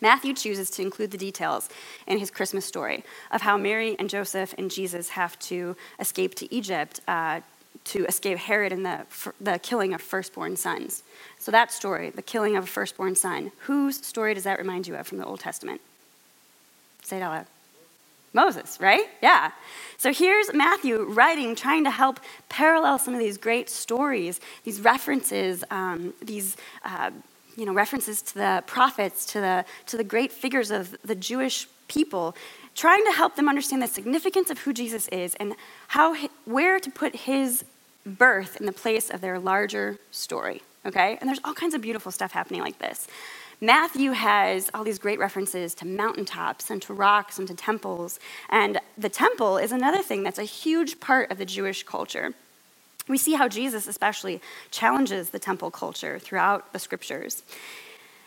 Matthew 0.00 0.32
chooses 0.32 0.70
to 0.70 0.82
include 0.82 1.10
the 1.10 1.18
details 1.18 1.68
in 2.06 2.18
his 2.18 2.30
Christmas 2.30 2.64
story 2.64 3.04
of 3.30 3.42
how 3.42 3.56
Mary 3.56 3.96
and 3.98 4.08
Joseph 4.08 4.54
and 4.56 4.70
Jesus 4.70 5.10
have 5.10 5.38
to 5.40 5.76
escape 5.98 6.34
to 6.36 6.52
Egypt 6.54 7.00
uh, 7.08 7.40
to 7.84 8.04
escape 8.06 8.38
Herod 8.38 8.72
and 8.72 8.84
the, 8.84 9.06
the 9.40 9.58
killing 9.58 9.94
of 9.94 10.02
firstborn 10.02 10.56
sons. 10.56 11.02
So, 11.38 11.50
that 11.52 11.72
story, 11.72 12.10
the 12.10 12.22
killing 12.22 12.56
of 12.56 12.64
a 12.64 12.66
firstborn 12.66 13.14
son, 13.14 13.50
whose 13.60 14.04
story 14.04 14.34
does 14.34 14.44
that 14.44 14.58
remind 14.58 14.86
you 14.86 14.96
of 14.96 15.06
from 15.06 15.18
the 15.18 15.24
Old 15.24 15.40
Testament? 15.40 15.80
Say 17.02 17.16
it 17.16 17.22
out 17.22 17.32
loud. 17.32 17.46
Moses, 18.32 18.78
right? 18.80 19.06
Yeah. 19.22 19.52
So 19.96 20.12
here's 20.12 20.52
Matthew 20.52 21.02
writing, 21.02 21.54
trying 21.54 21.84
to 21.84 21.90
help 21.90 22.20
parallel 22.48 22.98
some 22.98 23.14
of 23.14 23.20
these 23.20 23.38
great 23.38 23.68
stories, 23.68 24.40
these 24.64 24.80
references, 24.80 25.64
um, 25.70 26.14
these 26.22 26.56
uh, 26.84 27.10
you 27.56 27.66
know 27.66 27.72
references 27.72 28.22
to 28.22 28.34
the 28.34 28.62
prophets, 28.66 29.26
to 29.26 29.40
the 29.40 29.64
to 29.86 29.96
the 29.96 30.04
great 30.04 30.32
figures 30.32 30.70
of 30.70 30.96
the 31.02 31.14
Jewish 31.14 31.66
people, 31.88 32.36
trying 32.74 33.04
to 33.06 33.12
help 33.12 33.34
them 33.34 33.48
understand 33.48 33.82
the 33.82 33.88
significance 33.88 34.50
of 34.50 34.58
who 34.58 34.72
Jesus 34.72 35.08
is 35.08 35.34
and 35.36 35.54
how 35.88 36.14
where 36.44 36.78
to 36.78 36.90
put 36.90 37.16
his 37.16 37.64
birth 38.06 38.56
in 38.60 38.66
the 38.66 38.72
place 38.72 39.10
of 39.10 39.20
their 39.20 39.38
larger 39.38 39.98
story. 40.10 40.62
Okay, 40.86 41.18
and 41.20 41.28
there's 41.28 41.40
all 41.44 41.54
kinds 41.54 41.74
of 41.74 41.80
beautiful 41.80 42.12
stuff 42.12 42.32
happening 42.32 42.60
like 42.60 42.78
this. 42.78 43.08
Matthew 43.60 44.12
has 44.12 44.70
all 44.72 44.84
these 44.84 45.00
great 45.00 45.18
references 45.18 45.74
to 45.76 45.86
mountaintops 45.86 46.70
and 46.70 46.80
to 46.82 46.94
rocks 46.94 47.38
and 47.38 47.48
to 47.48 47.54
temples. 47.54 48.20
And 48.48 48.80
the 48.96 49.08
temple 49.08 49.58
is 49.58 49.72
another 49.72 50.02
thing 50.02 50.22
that's 50.22 50.38
a 50.38 50.44
huge 50.44 51.00
part 51.00 51.30
of 51.30 51.38
the 51.38 51.44
Jewish 51.44 51.82
culture. 51.82 52.34
We 53.08 53.18
see 53.18 53.34
how 53.34 53.48
Jesus, 53.48 53.88
especially, 53.88 54.40
challenges 54.70 55.30
the 55.30 55.38
temple 55.38 55.70
culture 55.70 56.18
throughout 56.18 56.72
the 56.72 56.78
scriptures. 56.78 57.42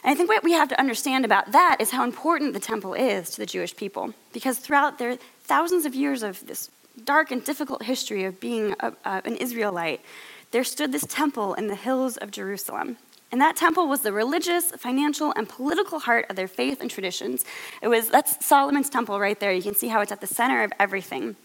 And 0.04 0.12
I 0.12 0.16
think 0.16 0.28
what 0.28 0.44
we 0.44 0.54
have 0.54 0.70
to 0.70 0.80
understand 0.80 1.24
about 1.24 1.52
that 1.52 1.78
is 1.80 1.92
how 1.92 2.04
important 2.04 2.54
the 2.54 2.60
temple 2.60 2.94
is 2.94 3.30
to 3.32 3.38
the 3.38 3.46
Jewish 3.46 3.76
people. 3.76 4.14
Because 4.34 4.58
throughout 4.58 4.98
their 4.98 5.18
thousands 5.44 5.86
of 5.86 5.96
years 5.96 6.24
of 6.24 6.46
this 6.46 6.70
dark 7.06 7.32
and 7.32 7.44
difficult 7.44 7.84
history 7.84 8.26
of 8.26 8.40
being 8.40 8.76
a, 8.80 8.94
a, 9.06 9.22
an 9.24 9.36
Israelite, 9.38 10.02
there 10.50 10.64
stood 10.64 10.92
this 10.92 11.06
temple 11.08 11.54
in 11.54 11.68
the 11.68 11.76
hills 11.76 12.18
of 12.18 12.32
Jerusalem. 12.32 12.98
And 13.32 13.40
that 13.40 13.56
temple 13.56 13.88
was 13.88 14.02
the 14.02 14.12
religious, 14.12 14.72
financial, 14.72 15.32
and 15.36 15.48
political 15.48 16.00
heart 16.00 16.26
of 16.30 16.36
their 16.36 16.50
faith 16.50 16.82
and 16.82 16.92
traditions. 16.92 17.46
It 17.82 17.88
was 17.88 18.10
that's 18.10 18.46
Solomon's 18.46 18.90
temple 18.90 19.20
right 19.20 19.40
there. 19.40 19.54
You 19.54 19.64
can 19.64 19.76
see 19.76 19.88
how 19.88 20.02
it's 20.02 20.12
at 20.12 20.20
the 20.20 20.28
center 20.28 20.64
of 20.64 20.74
everything. 20.80 21.38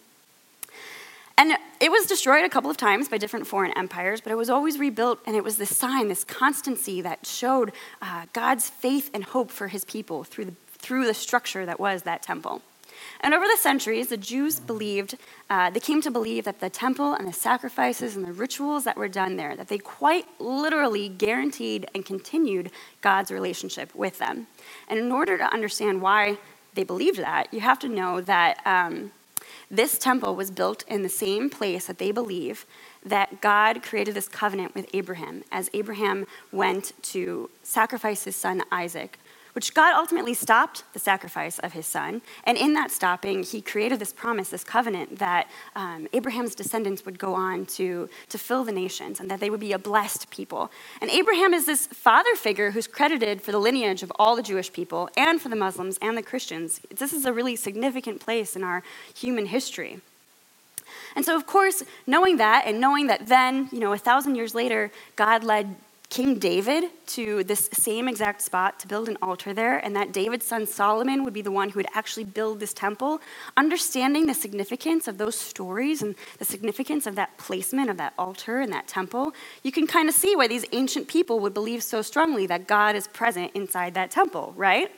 And 1.38 1.52
it 1.80 1.90
was 1.90 2.06
destroyed 2.06 2.44
a 2.44 2.48
couple 2.48 2.70
of 2.70 2.78
times 2.78 3.08
by 3.08 3.18
different 3.18 3.46
foreign 3.46 3.76
empires, 3.76 4.22
but 4.22 4.32
it 4.32 4.36
was 4.36 4.48
always 4.48 4.78
rebuilt, 4.78 5.18
and 5.26 5.36
it 5.36 5.44
was 5.44 5.58
this 5.58 5.76
sign, 5.76 6.08
this 6.08 6.24
constancy 6.24 7.02
that 7.02 7.26
showed 7.26 7.72
uh, 8.00 8.24
God's 8.32 8.70
faith 8.70 9.10
and 9.12 9.22
hope 9.22 9.50
for 9.50 9.68
his 9.68 9.84
people 9.84 10.24
through 10.24 10.46
the, 10.46 10.54
through 10.78 11.04
the 11.04 11.12
structure 11.12 11.66
that 11.66 11.78
was 11.78 12.04
that 12.04 12.22
temple. 12.22 12.62
And 13.20 13.34
over 13.34 13.44
the 13.46 13.56
centuries, 13.56 14.08
the 14.08 14.16
Jews 14.16 14.60
believed, 14.60 15.16
uh, 15.50 15.70
they 15.70 15.80
came 15.80 16.00
to 16.02 16.10
believe 16.10 16.44
that 16.44 16.60
the 16.60 16.70
temple 16.70 17.14
and 17.14 17.28
the 17.28 17.32
sacrifices 17.32 18.16
and 18.16 18.24
the 18.24 18.32
rituals 18.32 18.84
that 18.84 18.96
were 18.96 19.08
done 19.08 19.36
there, 19.36 19.56
that 19.56 19.68
they 19.68 19.78
quite 19.78 20.26
literally 20.38 21.08
guaranteed 21.08 21.88
and 21.94 22.04
continued 22.04 22.70
God's 23.00 23.30
relationship 23.30 23.94
with 23.94 24.18
them. 24.18 24.46
And 24.88 24.98
in 24.98 25.12
order 25.12 25.38
to 25.38 25.52
understand 25.52 26.02
why 26.02 26.38
they 26.74 26.84
believed 26.84 27.18
that, 27.18 27.52
you 27.52 27.60
have 27.60 27.78
to 27.80 27.88
know 27.88 28.20
that 28.20 28.60
um, 28.66 29.12
this 29.70 29.98
temple 29.98 30.36
was 30.36 30.50
built 30.50 30.84
in 30.86 31.02
the 31.02 31.08
same 31.08 31.50
place 31.50 31.86
that 31.86 31.98
they 31.98 32.12
believe 32.12 32.66
that 33.04 33.40
God 33.40 33.82
created 33.82 34.14
this 34.14 34.28
covenant 34.28 34.74
with 34.74 34.88
Abraham 34.92 35.44
as 35.50 35.70
Abraham 35.72 36.26
went 36.52 36.92
to 37.02 37.50
sacrifice 37.62 38.24
his 38.24 38.36
son 38.36 38.62
Isaac 38.70 39.18
which 39.56 39.72
God 39.72 39.94
ultimately 39.94 40.34
stopped 40.34 40.84
the 40.92 40.98
sacrifice 40.98 41.58
of 41.60 41.72
his 41.72 41.86
son. 41.86 42.20
And 42.44 42.58
in 42.58 42.74
that 42.74 42.90
stopping, 42.90 43.42
he 43.42 43.62
created 43.62 43.98
this 43.98 44.12
promise, 44.12 44.50
this 44.50 44.62
covenant, 44.62 45.18
that 45.18 45.48
um, 45.74 46.08
Abraham's 46.12 46.54
descendants 46.54 47.06
would 47.06 47.18
go 47.18 47.32
on 47.32 47.64
to, 47.76 48.10
to 48.28 48.36
fill 48.36 48.64
the 48.64 48.72
nations 48.72 49.18
and 49.18 49.30
that 49.30 49.40
they 49.40 49.48
would 49.48 49.58
be 49.58 49.72
a 49.72 49.78
blessed 49.78 50.28
people. 50.28 50.70
And 51.00 51.10
Abraham 51.10 51.54
is 51.54 51.64
this 51.64 51.86
father 51.86 52.36
figure 52.36 52.72
who's 52.72 52.86
credited 52.86 53.40
for 53.40 53.50
the 53.50 53.58
lineage 53.58 54.02
of 54.02 54.12
all 54.18 54.36
the 54.36 54.42
Jewish 54.42 54.70
people 54.70 55.08
and 55.16 55.40
for 55.40 55.48
the 55.48 55.56
Muslims 55.56 55.98
and 56.02 56.18
the 56.18 56.22
Christians. 56.22 56.82
This 56.94 57.14
is 57.14 57.24
a 57.24 57.32
really 57.32 57.56
significant 57.56 58.20
place 58.20 58.56
in 58.56 58.62
our 58.62 58.82
human 59.14 59.46
history. 59.46 60.00
And 61.14 61.24
so, 61.24 61.34
of 61.34 61.46
course, 61.46 61.82
knowing 62.06 62.36
that 62.36 62.64
and 62.66 62.78
knowing 62.78 63.06
that 63.06 63.26
then, 63.26 63.70
you 63.72 63.80
know, 63.80 63.94
a 63.94 63.98
thousand 63.98 64.34
years 64.34 64.54
later, 64.54 64.92
God 65.16 65.44
led 65.44 65.76
King 66.08 66.38
David 66.38 66.84
to 67.08 67.42
this 67.44 67.68
same 67.72 68.08
exact 68.08 68.40
spot 68.40 68.78
to 68.80 68.86
build 68.86 69.08
an 69.08 69.18
altar 69.20 69.52
there, 69.52 69.78
and 69.78 69.94
that 69.96 70.12
David's 70.12 70.46
son 70.46 70.66
Solomon 70.66 71.24
would 71.24 71.34
be 71.34 71.42
the 71.42 71.50
one 71.50 71.70
who 71.70 71.78
would 71.78 71.88
actually 71.94 72.24
build 72.24 72.60
this 72.60 72.72
temple. 72.72 73.20
Understanding 73.56 74.26
the 74.26 74.34
significance 74.34 75.08
of 75.08 75.18
those 75.18 75.34
stories 75.34 76.02
and 76.02 76.14
the 76.38 76.44
significance 76.44 77.06
of 77.06 77.16
that 77.16 77.36
placement 77.38 77.90
of 77.90 77.96
that 77.96 78.14
altar 78.18 78.60
and 78.60 78.72
that 78.72 78.86
temple, 78.86 79.34
you 79.62 79.72
can 79.72 79.86
kind 79.86 80.08
of 80.08 80.14
see 80.14 80.36
why 80.36 80.46
these 80.46 80.64
ancient 80.72 81.08
people 81.08 81.40
would 81.40 81.54
believe 81.54 81.82
so 81.82 82.02
strongly 82.02 82.46
that 82.46 82.66
God 82.68 82.94
is 82.94 83.08
present 83.08 83.50
inside 83.54 83.94
that 83.94 84.10
temple, 84.10 84.54
right? 84.56 84.90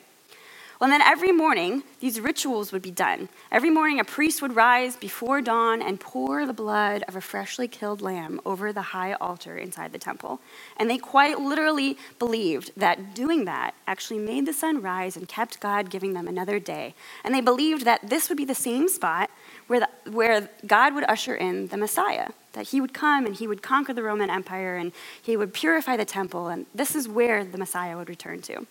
Well, 0.81 0.91
then 0.91 1.03
every 1.03 1.33
morning, 1.33 1.83
these 1.99 2.21
rituals 2.21 2.71
would 2.71 2.83
be 2.83 2.93
done. 2.93 3.29
Every 3.51 3.69
morning, 3.69 3.99
a 3.99 4.05
priest 4.05 4.41
would 4.41 4.55
rise 4.55 4.95
before 4.95 5.41
dawn 5.41 5.83
and 5.83 5.99
pour 5.99 6.47
the 6.47 6.53
blood 6.53 7.03
of 7.09 7.17
a 7.17 7.21
freshly 7.21 7.67
killed 7.67 8.01
lamb 8.01 8.41
over 8.47 8.73
the 8.73 8.83
high 8.83 9.15
altar 9.15 9.59
inside 9.59 9.91
the 9.91 9.99
temple. 9.99 10.41
And 10.77 10.89
they 10.89 10.97
quite 10.97 11.41
literally 11.41 11.99
believed 12.21 12.71
that 12.77 13.13
doing 13.13 13.45
that 13.47 13.75
actually 13.89 14.21
made 14.21 14.47
the 14.47 14.53
sun 14.53 14.81
rise 14.81 15.17
and 15.17 15.27
kept 15.27 15.59
God 15.59 15.91
giving 15.91 16.13
them 16.13 16.29
another 16.29 16.61
day. 16.61 16.95
And 17.25 17.35
they 17.35 17.41
believed 17.41 17.85
that 17.85 18.09
this 18.09 18.29
would 18.29 18.39
be 18.39 18.45
the 18.45 18.55
same 18.55 18.89
spot 18.89 19.31
where, 19.67 19.81
the, 19.81 19.89
where 20.13 20.49
God 20.65 20.95
would 20.95 21.05
usher 21.11 21.35
in 21.35 21.67
the 21.69 21.77
Messiah, 21.77 22.29
that 22.53 22.69
he 22.69 22.81
would 22.81 22.95
come 22.95 23.27
and 23.27 23.35
he 23.35 23.49
would 23.49 23.63
conquer 23.63 23.93
the 23.93 24.05
Roman 24.05 24.31
Empire 24.31 24.77
and 24.77 24.93
he 25.21 25.37
would 25.37 25.53
purify 25.53 25.97
the 25.97 26.05
temple. 26.05 26.47
And 26.47 26.67
this 26.73 26.95
is 26.95 27.09
where 27.09 27.45
the 27.45 27.59
Messiah 27.59 27.97
would 27.97 28.09
return 28.09 28.43
to. 28.43 28.65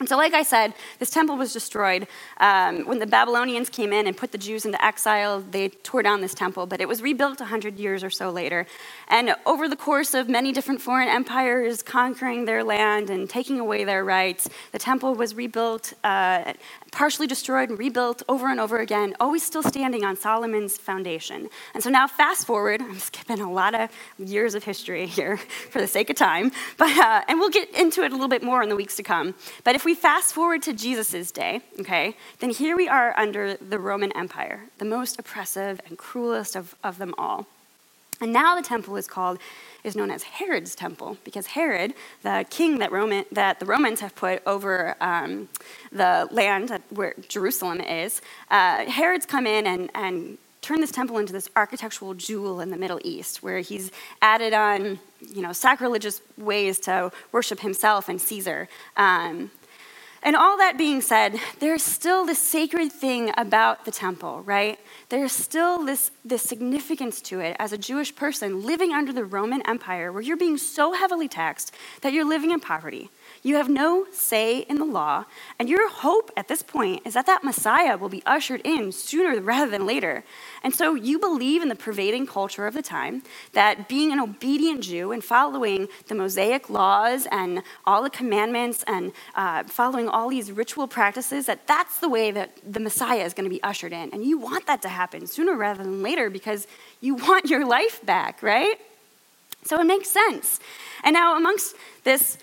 And 0.00 0.08
so, 0.08 0.16
like 0.16 0.32
I 0.32 0.44
said, 0.44 0.74
this 1.00 1.10
temple 1.10 1.36
was 1.36 1.52
destroyed. 1.52 2.06
Um, 2.38 2.86
when 2.86 3.00
the 3.00 3.06
Babylonians 3.06 3.68
came 3.68 3.92
in 3.92 4.06
and 4.06 4.16
put 4.16 4.30
the 4.30 4.38
Jews 4.38 4.64
into 4.64 4.82
exile, 4.84 5.40
they 5.40 5.70
tore 5.70 6.02
down 6.02 6.20
this 6.20 6.34
temple, 6.34 6.66
but 6.66 6.80
it 6.80 6.86
was 6.86 7.02
rebuilt 7.02 7.40
100 7.40 7.80
years 7.80 8.04
or 8.04 8.10
so 8.10 8.30
later. 8.30 8.64
And 9.08 9.34
over 9.44 9.68
the 9.68 9.74
course 9.74 10.14
of 10.14 10.28
many 10.28 10.52
different 10.52 10.80
foreign 10.80 11.08
empires 11.08 11.82
conquering 11.82 12.44
their 12.44 12.62
land 12.62 13.10
and 13.10 13.28
taking 13.28 13.58
away 13.58 13.82
their 13.82 14.04
rights, 14.04 14.48
the 14.70 14.78
temple 14.78 15.16
was 15.16 15.34
rebuilt, 15.34 15.94
uh, 16.04 16.52
partially 16.92 17.26
destroyed 17.26 17.68
and 17.68 17.76
rebuilt 17.76 18.22
over 18.28 18.48
and 18.48 18.60
over 18.60 18.78
again, 18.78 19.16
always 19.18 19.42
still 19.42 19.64
standing 19.64 20.04
on 20.04 20.16
Solomon's 20.16 20.78
foundation. 20.78 21.48
And 21.74 21.82
so 21.82 21.90
now, 21.90 22.06
fast 22.06 22.46
forward, 22.46 22.80
I'm 22.88 23.00
skipping 23.00 23.40
a 23.40 23.50
lot 23.50 23.74
of 23.74 23.90
years 24.16 24.54
of 24.54 24.62
history 24.62 25.06
here 25.06 25.36
for 25.70 25.80
the 25.80 25.88
sake 25.88 26.08
of 26.08 26.14
time, 26.14 26.52
but, 26.76 26.96
uh, 26.96 27.22
and 27.26 27.40
we'll 27.40 27.50
get 27.50 27.68
into 27.74 28.04
it 28.04 28.12
a 28.12 28.14
little 28.14 28.28
bit 28.28 28.44
more 28.44 28.62
in 28.62 28.68
the 28.68 28.76
weeks 28.76 28.94
to 28.94 29.02
come. 29.02 29.34
But 29.64 29.74
if 29.74 29.87
we 29.88 29.94
fast 29.94 30.34
forward 30.34 30.60
to 30.60 30.74
Jesus' 30.74 31.30
day, 31.30 31.62
okay, 31.80 32.14
then 32.40 32.50
here 32.50 32.76
we 32.76 32.86
are 32.90 33.18
under 33.18 33.54
the 33.54 33.78
Roman 33.78 34.14
Empire, 34.14 34.64
the 34.76 34.84
most 34.84 35.18
oppressive 35.18 35.80
and 35.86 35.96
cruelest 35.96 36.54
of, 36.56 36.74
of 36.84 36.98
them 36.98 37.14
all. 37.16 37.46
And 38.20 38.30
now 38.30 38.54
the 38.54 38.60
temple 38.60 38.98
is 38.98 39.06
called, 39.06 39.38
is 39.84 39.96
known 39.96 40.10
as 40.10 40.24
Herod's 40.24 40.74
temple, 40.74 41.16
because 41.24 41.46
Herod, 41.46 41.94
the 42.22 42.44
king 42.50 42.80
that, 42.80 42.92
Roman, 42.92 43.24
that 43.32 43.60
the 43.60 43.64
Romans 43.64 44.00
have 44.00 44.14
put 44.14 44.42
over 44.46 44.94
um, 45.00 45.48
the 45.90 46.28
land 46.30 46.82
where 46.90 47.14
Jerusalem 47.26 47.80
is, 47.80 48.20
uh, 48.50 48.84
Herod's 48.84 49.24
come 49.24 49.46
in 49.46 49.66
and, 49.66 49.90
and 49.94 50.36
turned 50.60 50.82
this 50.82 50.92
temple 50.92 51.16
into 51.16 51.32
this 51.32 51.48
architectural 51.56 52.12
jewel 52.12 52.60
in 52.60 52.68
the 52.68 52.76
Middle 52.76 53.00
East, 53.04 53.42
where 53.42 53.60
he's 53.60 53.90
added 54.20 54.52
on, 54.52 54.98
you 55.34 55.40
know, 55.40 55.54
sacrilegious 55.54 56.20
ways 56.36 56.78
to 56.80 57.10
worship 57.32 57.60
himself 57.60 58.10
and 58.10 58.20
Caesar. 58.20 58.68
Um, 58.94 59.50
and 60.22 60.34
all 60.36 60.58
that 60.58 60.76
being 60.76 61.00
said, 61.00 61.38
there's 61.60 61.82
still 61.82 62.26
this 62.26 62.38
sacred 62.40 62.92
thing 62.92 63.32
about 63.36 63.84
the 63.84 63.90
temple, 63.90 64.42
right? 64.42 64.78
There's 65.08 65.32
still 65.32 65.84
this, 65.84 66.10
this 66.24 66.42
significance 66.42 67.20
to 67.22 67.40
it 67.40 67.56
as 67.58 67.72
a 67.72 67.78
Jewish 67.78 68.14
person 68.14 68.66
living 68.66 68.92
under 68.92 69.12
the 69.12 69.24
Roman 69.24 69.62
Empire 69.68 70.12
where 70.12 70.22
you're 70.22 70.36
being 70.36 70.58
so 70.58 70.92
heavily 70.92 71.28
taxed 71.28 71.74
that 72.02 72.12
you're 72.12 72.28
living 72.28 72.50
in 72.50 72.60
poverty. 72.60 73.10
You 73.42 73.56
have 73.56 73.68
no 73.68 74.06
say 74.12 74.60
in 74.60 74.78
the 74.78 74.84
law, 74.84 75.24
and 75.58 75.68
your 75.68 75.88
hope 75.88 76.30
at 76.36 76.48
this 76.48 76.62
point 76.62 77.02
is 77.06 77.14
that 77.14 77.26
that 77.26 77.44
Messiah 77.44 77.96
will 77.96 78.08
be 78.08 78.22
ushered 78.26 78.60
in 78.64 78.92
sooner 78.92 79.40
rather 79.40 79.70
than 79.70 79.86
later. 79.86 80.24
And 80.62 80.74
so 80.74 80.94
you 80.94 81.18
believe 81.18 81.62
in 81.62 81.68
the 81.68 81.76
pervading 81.76 82.26
culture 82.26 82.66
of 82.66 82.74
the 82.74 82.82
time 82.82 83.22
that 83.52 83.88
being 83.88 84.12
an 84.12 84.18
obedient 84.18 84.82
Jew 84.82 85.12
and 85.12 85.22
following 85.22 85.88
the 86.08 86.14
Mosaic 86.14 86.68
laws 86.68 87.26
and 87.30 87.62
all 87.86 88.02
the 88.02 88.10
commandments 88.10 88.84
and 88.86 89.12
uh, 89.34 89.62
following 89.64 90.08
all 90.08 90.28
these 90.28 90.50
ritual 90.50 90.88
practices, 90.88 91.46
that 91.46 91.66
that's 91.66 91.98
the 92.00 92.08
way 92.08 92.30
that 92.30 92.50
the 92.66 92.80
Messiah 92.80 93.24
is 93.24 93.34
going 93.34 93.44
to 93.44 93.50
be 93.50 93.62
ushered 93.62 93.92
in. 93.92 94.10
And 94.12 94.24
you 94.24 94.38
want 94.38 94.66
that 94.66 94.82
to 94.82 94.88
happen 94.88 95.26
sooner 95.26 95.54
rather 95.54 95.82
than 95.82 96.02
later 96.02 96.28
because 96.28 96.66
you 97.00 97.14
want 97.14 97.48
your 97.48 97.66
life 97.66 98.04
back, 98.04 98.42
right? 98.42 98.78
So 99.64 99.80
it 99.80 99.84
makes 99.84 100.08
sense. 100.08 100.60
And 101.04 101.14
now, 101.14 101.36
amongst 101.36 101.76
this 102.04 102.38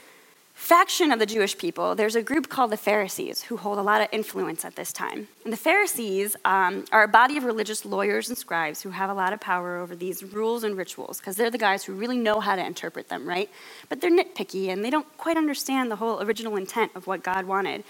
faction 0.65 1.12
of 1.12 1.19
the 1.19 1.27
Jewish 1.27 1.55
people, 1.60 1.93
there's 1.93 2.15
a 2.15 2.24
group 2.24 2.50
called 2.50 2.72
the 2.72 2.77
Pharisees 2.77 3.43
who 3.43 3.55
hold 3.55 3.77
a 3.77 3.84
lot 3.84 4.01
of 4.01 4.07
influence 4.12 4.65
at 4.65 4.75
this 4.75 4.91
time. 4.91 5.27
And 5.43 5.53
the 5.53 5.57
Pharisees 5.57 6.36
um, 6.43 6.86
are 6.91 7.03
a 7.03 7.07
body 7.07 7.38
of 7.38 7.43
religious 7.43 7.86
lawyers 7.86 8.29
and 8.29 8.38
scribes 8.38 8.81
who 8.81 8.89
have 8.89 9.12
a 9.12 9.13
lot 9.13 9.31
of 9.31 9.39
power 9.39 9.77
over 9.77 9.95
these 9.95 10.24
rules 10.24 10.63
and 10.63 10.75
rituals 10.75 11.19
because 11.19 11.36
they're 11.36 11.51
the 11.51 11.60
guys 11.60 11.84
who 11.84 11.93
really 11.93 12.17
know 12.17 12.39
how 12.39 12.55
to 12.55 12.65
interpret 12.65 13.10
them, 13.10 13.29
right? 13.29 13.48
But 13.89 14.01
they're 14.01 14.10
nitpicky 14.10 14.69
and 14.69 14.84
they 14.84 14.89
don't 14.89 15.07
quite 15.19 15.38
understand 15.38 15.91
the 15.91 15.98
whole 15.98 16.19
original 16.24 16.55
intent 16.55 16.91
of 16.95 17.05
what 17.05 17.22
God 17.22 17.45
wanted. 17.45 17.84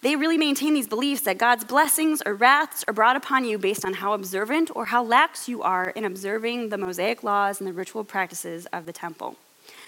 They 0.00 0.16
really 0.16 0.38
maintain 0.38 0.72
these 0.72 0.88
beliefs 0.88 1.20
that 1.22 1.36
God's 1.36 1.64
blessings 1.64 2.22
or 2.24 2.34
wraths 2.34 2.82
are 2.88 2.94
brought 2.94 3.16
upon 3.16 3.44
you 3.44 3.58
based 3.58 3.84
on 3.84 3.92
how 3.92 4.14
observant 4.14 4.70
or 4.74 4.86
how 4.86 5.04
lax 5.04 5.50
you 5.50 5.60
are 5.60 5.90
in 5.90 6.06
observing 6.06 6.70
the 6.70 6.78
Mosaic 6.78 7.22
laws 7.22 7.60
and 7.60 7.68
the 7.68 7.74
ritual 7.74 8.04
practices 8.04 8.64
of 8.72 8.86
the 8.86 8.92
temple. 8.92 9.36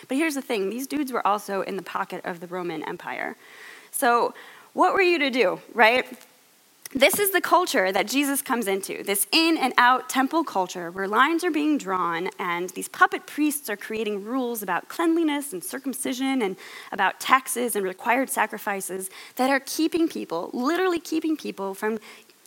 But 0.06 0.16
here's 0.16 0.34
the 0.34 0.42
thing 0.42 0.70
these 0.70 0.86
dudes 0.86 1.12
were 1.12 1.26
also 1.26 1.62
in 1.62 1.76
the 1.76 1.82
pocket 1.82 2.24
of 2.24 2.40
the 2.40 2.46
Roman 2.46 2.82
Empire. 2.82 3.36
So, 3.90 4.34
what 4.74 4.92
were 4.92 5.02
you 5.02 5.18
to 5.18 5.30
do, 5.30 5.60
right? 5.74 6.06
This 6.94 7.18
is 7.18 7.32
the 7.32 7.42
culture 7.42 7.92
that 7.92 8.06
Jesus 8.06 8.40
comes 8.40 8.66
into 8.66 9.02
this 9.02 9.26
in 9.30 9.58
and 9.58 9.74
out 9.76 10.08
temple 10.08 10.42
culture 10.42 10.90
where 10.90 11.06
lines 11.06 11.44
are 11.44 11.50
being 11.50 11.76
drawn 11.76 12.30
and 12.38 12.70
these 12.70 12.88
puppet 12.88 13.26
priests 13.26 13.68
are 13.68 13.76
creating 13.76 14.24
rules 14.24 14.62
about 14.62 14.88
cleanliness 14.88 15.52
and 15.52 15.62
circumcision 15.62 16.40
and 16.40 16.56
about 16.90 17.20
taxes 17.20 17.76
and 17.76 17.84
required 17.84 18.30
sacrifices 18.30 19.10
that 19.36 19.50
are 19.50 19.60
keeping 19.60 20.08
people, 20.08 20.48
literally 20.54 20.98
keeping 20.98 21.36
people 21.36 21.74
from 21.74 21.98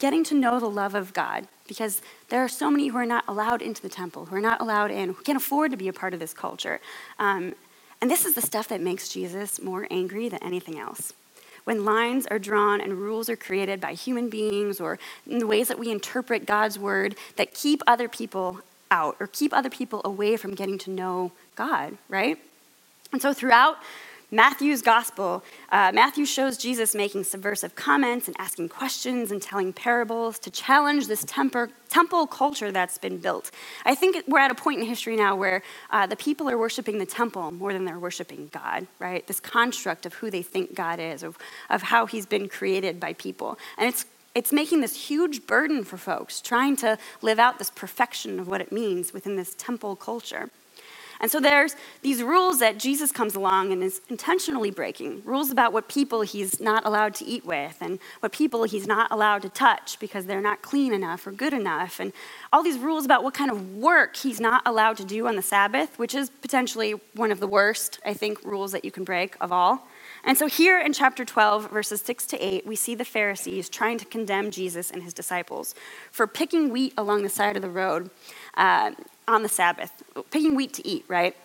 getting 0.01 0.24
to 0.24 0.34
know 0.34 0.60
the 0.60 0.70
love 0.70 0.96
of 0.96 1.13
God 1.13 1.48
because 1.67 2.01
there 2.29 2.43
are 2.43 2.50
so 2.50 2.72
many 2.72 2.88
who 2.88 2.98
are 2.98 3.05
not 3.05 3.24
allowed 3.27 3.62
into 3.62 3.84
the 3.84 3.88
temple, 3.88 4.25
who 4.25 4.36
are 4.36 4.41
not 4.41 4.60
allowed 4.60 4.89
in, 4.89 5.10
who 5.13 5.22
can't 5.22 5.38
afford 5.38 5.70
to 5.70 5.77
be 5.77 5.88
a 5.88 5.93
part 5.93 6.15
of 6.15 6.20
this 6.20 6.34
culture. 6.34 6.81
Um, 7.20 7.53
and 8.01 8.10
this 8.10 8.25
is 8.25 8.34
the 8.34 8.41
stuff 8.41 8.67
that 8.70 8.81
makes 8.81 9.10
Jesus 9.10 9.62
more 9.62 9.88
angry 9.91 10.27
than 10.27 10.41
anything 10.41 10.79
else. 10.79 11.13
When 11.65 11.86
lines 11.86 12.25
are 12.31 12.39
drawn 12.39 12.81
and 12.81 12.93
rules 12.93 13.29
are 13.29 13.36
created 13.36 13.79
by 13.79 13.93
human 13.93 14.27
beings 14.27 14.81
or 14.81 14.98
in 15.27 15.38
the 15.38 15.46
ways 15.46 15.67
that 15.67 15.77
we 15.77 15.91
interpret 15.91 16.48
God's 16.48 16.79
word 16.79 17.15
that 17.36 17.53
keep 17.53 17.84
other 17.86 18.10
people 18.10 18.62
out 18.89 19.15
or 19.20 19.27
keep 19.27 19.53
other 19.53 19.70
people 19.70 20.01
away 20.03 20.36
from 20.36 20.55
getting 20.55 20.79
to 20.79 20.89
know 20.89 21.31
God, 21.55 21.96
right? 22.10 22.39
And 23.13 23.22
so 23.22 23.34
throughout 23.34 23.77
Matthew's 24.33 24.81
gospel, 24.81 25.43
uh, 25.73 25.91
Matthew 25.93 26.25
shows 26.25 26.57
Jesus 26.57 26.95
making 26.95 27.25
subversive 27.25 27.75
comments 27.75 28.27
and 28.27 28.35
asking 28.39 28.69
questions 28.69 29.29
and 29.29 29.41
telling 29.41 29.73
parables 29.73 30.39
to 30.39 30.50
challenge 30.50 31.07
this 31.07 31.25
temper, 31.25 31.70
temple 31.89 32.27
culture 32.27 32.72
that's 32.72 32.98
been 32.98 33.17
built. 33.17 33.51
I 33.85 33.94
think 33.94 34.24
we're 34.29 34.39
at 34.39 34.50
a 34.50 34.55
point 34.55 34.79
in 34.79 34.85
history 34.85 35.17
now 35.17 35.35
where 35.35 35.61
uh, 35.89 36.07
the 36.07 36.15
people 36.15 36.50
are 36.50 36.57
worshiping 36.57 36.98
the 36.98 37.05
temple 37.05 37.51
more 37.51 37.74
than 37.74 37.83
they're 37.83 38.00
worshiping 38.00 38.50
God, 38.53 38.87
right? 39.00 39.27
This 39.27 39.41
construct 39.41 40.05
of 40.05 40.13
who 40.13 40.31
they 40.31 40.41
think 40.41 40.75
God 40.75 41.01
is, 41.01 41.24
of, 41.24 41.37
of 41.70 41.81
how 41.81 42.05
he's 42.05 42.25
been 42.25 42.48
created 42.48 43.01
by 43.01 43.11
people. 43.13 43.59
And 43.77 43.89
it's 43.89 44.05
it's 44.33 44.53
making 44.53 44.79
this 44.79 45.09
huge 45.09 45.46
burden 45.46 45.83
for 45.83 45.98
folks 45.98 46.39
trying 46.39 46.77
to 46.77 46.98
live 47.22 47.37
out 47.37 47.59
this 47.59 47.70
perfection 47.70 48.39
of 48.39 48.48
what 48.48 48.61
it 48.61 48.72
means 48.72 49.11
within 49.11 49.35
this 49.35 49.53
temple 49.55 49.98
culture. 49.98 50.50
And 51.22 51.29
so 51.29 51.40
there's 51.40 51.75
these 52.01 52.24
rules 52.24 52.60
that 52.60 52.79
Jesus 52.79 53.12
comes 53.12 53.36
along 53.36 53.72
and 53.72 53.84
is 53.84 54.01
intentionally 54.10 54.72
breaking 54.72 55.22
rules 55.24 55.51
about 55.51 55.72
what 55.72 55.88
people 55.88 56.22
he's 56.22 56.60
not 56.60 56.84
allowed 56.86 57.14
to 57.16 57.25
eat 57.25 57.46
with 57.46 57.77
and 57.79 58.00
what 58.22 58.31
people 58.31 58.64
he's 58.64 58.88
not 58.88 59.12
allowed 59.12 59.44
to 59.44 59.50
touch 59.50 60.00
because 60.00 60.25
they're 60.25 60.42
not 60.42 60.64
clean 60.64 60.94
enough 60.94 61.25
or 61.27 61.31
good 61.31 61.53
enough, 61.53 62.00
and 62.00 62.12
all 62.51 62.64
these 62.64 62.79
rules 62.79 63.05
about 63.05 63.24
what 63.24 63.36
kind 63.36 63.51
of 63.51 63.75
work 63.75 64.16
he's 64.16 64.40
not 64.40 64.64
allowed 64.66 64.98
to 64.98 65.05
do 65.05 65.27
on 65.27 65.36
the 65.36 65.42
Sabbath, 65.44 66.00
which 66.00 66.16
is 66.16 66.29
potentially 66.29 66.96
one 67.14 67.31
of 67.31 67.40
the 67.40 67.48
worst, 67.48 68.00
I 68.03 68.14
think, 68.16 68.44
rules 68.44 68.72
that 68.72 68.84
you 68.84 68.92
can 68.92 69.03
break 69.03 69.36
of 69.40 69.51
all. 69.51 69.88
And 70.24 70.38
so 70.38 70.48
here 70.48 70.79
in 70.79 70.94
chapter 70.94 71.24
12, 71.24 71.72
verses 71.72 72.01
6 72.01 72.25
to 72.27 72.38
8, 72.44 72.66
we 72.66 72.75
see 72.75 72.96
the 72.96 73.05
Pharisees 73.05 73.70
trying 73.70 73.98
to 74.00 74.05
condemn 74.05 74.51
Jesus 74.51 74.92
and 74.92 75.03
his 75.03 75.14
disciples 75.14 75.75
for 76.12 76.27
picking 76.27 76.70
wheat 76.70 76.94
along 76.98 77.24
the 77.24 77.29
side 77.29 77.55
of 77.55 77.62
the 77.62 77.70
road. 77.70 78.10
Uh, 78.55 78.92
on 79.27 79.44
the 79.44 79.50
Sabbath, 79.50 80.03
picking 80.31 80.55
wheat 80.55 80.74
to 80.74 80.88
eat, 80.88 81.05
right? 81.07 81.36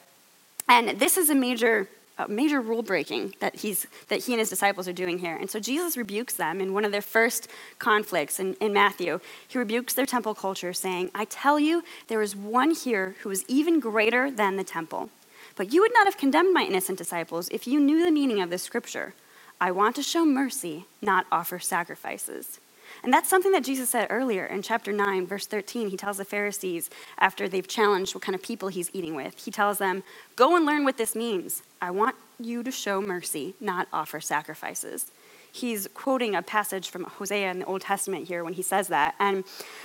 And 0.69 0.99
this 0.99 1.17
is 1.17 1.31
a 1.31 1.35
major 1.35 1.89
a 2.19 2.29
major 2.29 2.61
rule 2.61 2.83
breaking 2.83 3.35
that, 3.41 3.57
he's, 3.57 3.87
that 4.09 4.25
he 4.25 4.33
and 4.33 4.41
his 4.41 4.49
disciples 4.49 4.89
are 4.89 4.93
doing 4.93 5.19
here. 5.19 5.37
And 5.37 5.51
so 5.51 5.61
Jesus 5.61 5.97
rebukes 5.97 6.35
them 6.35 6.61
in 6.61 6.73
one 6.73 6.85
of 6.85 6.93
their 6.93 7.03
first 7.03 7.49
conflicts 7.79 8.41
in, 8.41 8.55
in 8.55 8.73
Matthew. 8.73 9.21
He 9.47 9.59
rebukes 9.59 9.93
their 9.93 10.07
temple 10.07 10.35
culture, 10.35 10.73
saying, 10.73 11.11
I 11.15 11.27
tell 11.27 11.61
you, 11.61 11.85
there 12.09 12.23
is 12.23 12.35
one 12.35 12.71
here 12.71 13.17
who 13.21 13.31
is 13.31 13.45
even 13.49 13.81
greater 13.81 14.31
than 14.31 14.57
the 14.57 14.65
temple. 14.65 15.11
But 15.57 15.73
you 15.73 15.83
would 15.83 15.93
not 15.93 16.07
have 16.07 16.17
condemned 16.17 16.55
my 16.55 16.63
innocent 16.63 16.99
disciples 16.99 17.49
if 17.51 17.67
you 17.67 17.81
knew 17.81 18.05
the 18.05 18.11
meaning 18.11 18.41
of 18.41 18.51
this 18.51 18.63
scripture. 18.63 19.15
I 19.61 19.71
want 19.71 19.97
to 19.97 20.03
show 20.03 20.25
mercy, 20.25 20.87
not 21.03 21.27
offer 21.31 21.59
sacrifices. 21.59 22.61
And 23.03 23.13
that's 23.13 23.29
something 23.29 23.53
that 23.53 23.65
Jesus 23.65 23.91
said 23.91 24.09
earlier 24.11 24.45
in 24.47 24.63
chapter 24.63 24.93
9, 24.93 25.27
verse 25.27 25.47
13. 25.47 25.89
He 25.89 25.97
tells 25.97 26.19
the 26.19 26.25
Pharisees, 26.25 26.91
after 27.19 27.49
they've 27.49 27.67
challenged 27.67 28.15
what 28.15 28.23
kind 28.23 28.35
of 28.35 28.43
people 28.43 28.69
he's 28.69 28.91
eating 28.93 29.15
with, 29.15 29.39
he 29.45 29.51
tells 29.51 29.79
them, 29.79 30.03
Go 30.35 30.57
and 30.57 30.67
learn 30.67 30.85
what 30.85 30.97
this 30.97 31.15
means. 31.15 31.63
I 31.81 31.91
want 31.91 32.17
you 32.39 32.63
to 32.63 32.71
show 32.71 33.01
mercy, 33.01 33.55
not 33.61 33.89
offer 33.93 34.21
sacrifices. 34.21 35.11
He's 35.53 35.89
quoting 35.95 36.35
a 36.35 36.43
passage 36.43 36.91
from 36.91 37.05
Hosea 37.05 37.51
in 37.51 37.61
the 37.61 37.65
Old 37.65 37.81
Testament 37.81 38.29
here 38.29 38.45
when 38.45 38.53
he 38.53 38.63
says 38.63 38.89
that. 38.89 39.15
And 39.19 39.45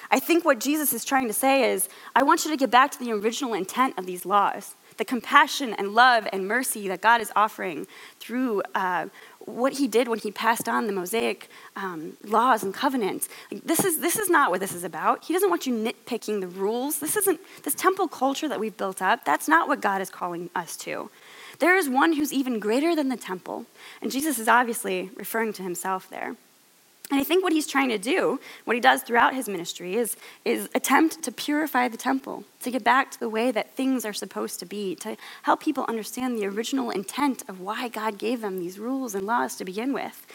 I 0.09 0.19
think 0.19 0.43
what 0.43 0.59
Jesus 0.59 0.91
is 0.91 1.05
trying 1.05 1.27
to 1.27 1.33
say 1.33 1.71
is, 1.71 1.87
I 2.13 2.23
want 2.23 2.43
you 2.43 2.51
to 2.51 2.57
get 2.57 2.69
back 2.69 2.91
to 2.91 2.99
the 2.99 3.13
original 3.13 3.53
intent 3.53 3.97
of 3.97 4.05
these 4.05 4.25
laws 4.25 4.75
the 5.01 5.05
compassion 5.05 5.73
and 5.79 5.95
love 5.95 6.27
and 6.31 6.47
mercy 6.47 6.87
that 6.87 7.01
God 7.01 7.21
is 7.21 7.31
offering 7.35 7.87
through 8.19 8.61
uh, 8.75 9.07
what 9.39 9.73
he 9.73 9.87
did 9.87 10.07
when 10.07 10.19
he 10.19 10.29
passed 10.29 10.69
on 10.69 10.85
the 10.85 10.93
Mosaic 10.93 11.49
um, 11.75 12.17
laws 12.23 12.61
and 12.61 12.71
covenants. 12.71 13.27
Like, 13.51 13.63
this, 13.63 13.83
is, 13.83 13.97
this 13.97 14.19
is 14.19 14.29
not 14.29 14.51
what 14.51 14.59
this 14.59 14.75
is 14.75 14.83
about. 14.83 15.25
He 15.25 15.33
doesn't 15.33 15.49
want 15.49 15.65
you 15.65 15.73
nitpicking 15.73 16.39
the 16.39 16.47
rules. 16.47 16.99
This 16.99 17.17
isn't 17.17 17.39
this 17.63 17.73
temple 17.73 18.07
culture 18.07 18.47
that 18.47 18.59
we've 18.59 18.77
built 18.77 19.01
up. 19.01 19.25
That's 19.25 19.47
not 19.47 19.67
what 19.67 19.81
God 19.81 20.01
is 20.03 20.11
calling 20.11 20.51
us 20.55 20.77
to. 20.77 21.09
There 21.57 21.75
is 21.75 21.89
one 21.89 22.13
who's 22.13 22.31
even 22.31 22.59
greater 22.59 22.95
than 22.95 23.09
the 23.09 23.17
temple. 23.17 23.65
And 24.03 24.11
Jesus 24.11 24.37
is 24.37 24.47
obviously 24.47 25.09
referring 25.15 25.51
to 25.53 25.63
himself 25.63 26.11
there. 26.11 26.35
And 27.11 27.19
I 27.19 27.23
think 27.25 27.43
what 27.43 27.51
he's 27.51 27.67
trying 27.67 27.89
to 27.89 27.97
do, 27.97 28.39
what 28.63 28.75
he 28.75 28.79
does 28.79 29.03
throughout 29.03 29.35
his 29.35 29.49
ministry, 29.49 29.95
is, 29.95 30.15
is 30.45 30.69
attempt 30.73 31.21
to 31.23 31.31
purify 31.31 31.89
the 31.89 31.97
temple, 31.97 32.45
to 32.61 32.71
get 32.71 32.85
back 32.85 33.11
to 33.11 33.19
the 33.19 33.27
way 33.27 33.51
that 33.51 33.75
things 33.75 34.05
are 34.05 34.13
supposed 34.13 34.59
to 34.61 34.65
be, 34.65 34.95
to 34.95 35.17
help 35.43 35.61
people 35.61 35.85
understand 35.89 36.37
the 36.37 36.45
original 36.45 36.89
intent 36.89 37.43
of 37.49 37.59
why 37.59 37.89
God 37.89 38.17
gave 38.17 38.39
them 38.39 38.59
these 38.59 38.79
rules 38.79 39.13
and 39.13 39.25
laws 39.25 39.57
to 39.57 39.65
begin 39.65 39.91
with. 39.91 40.25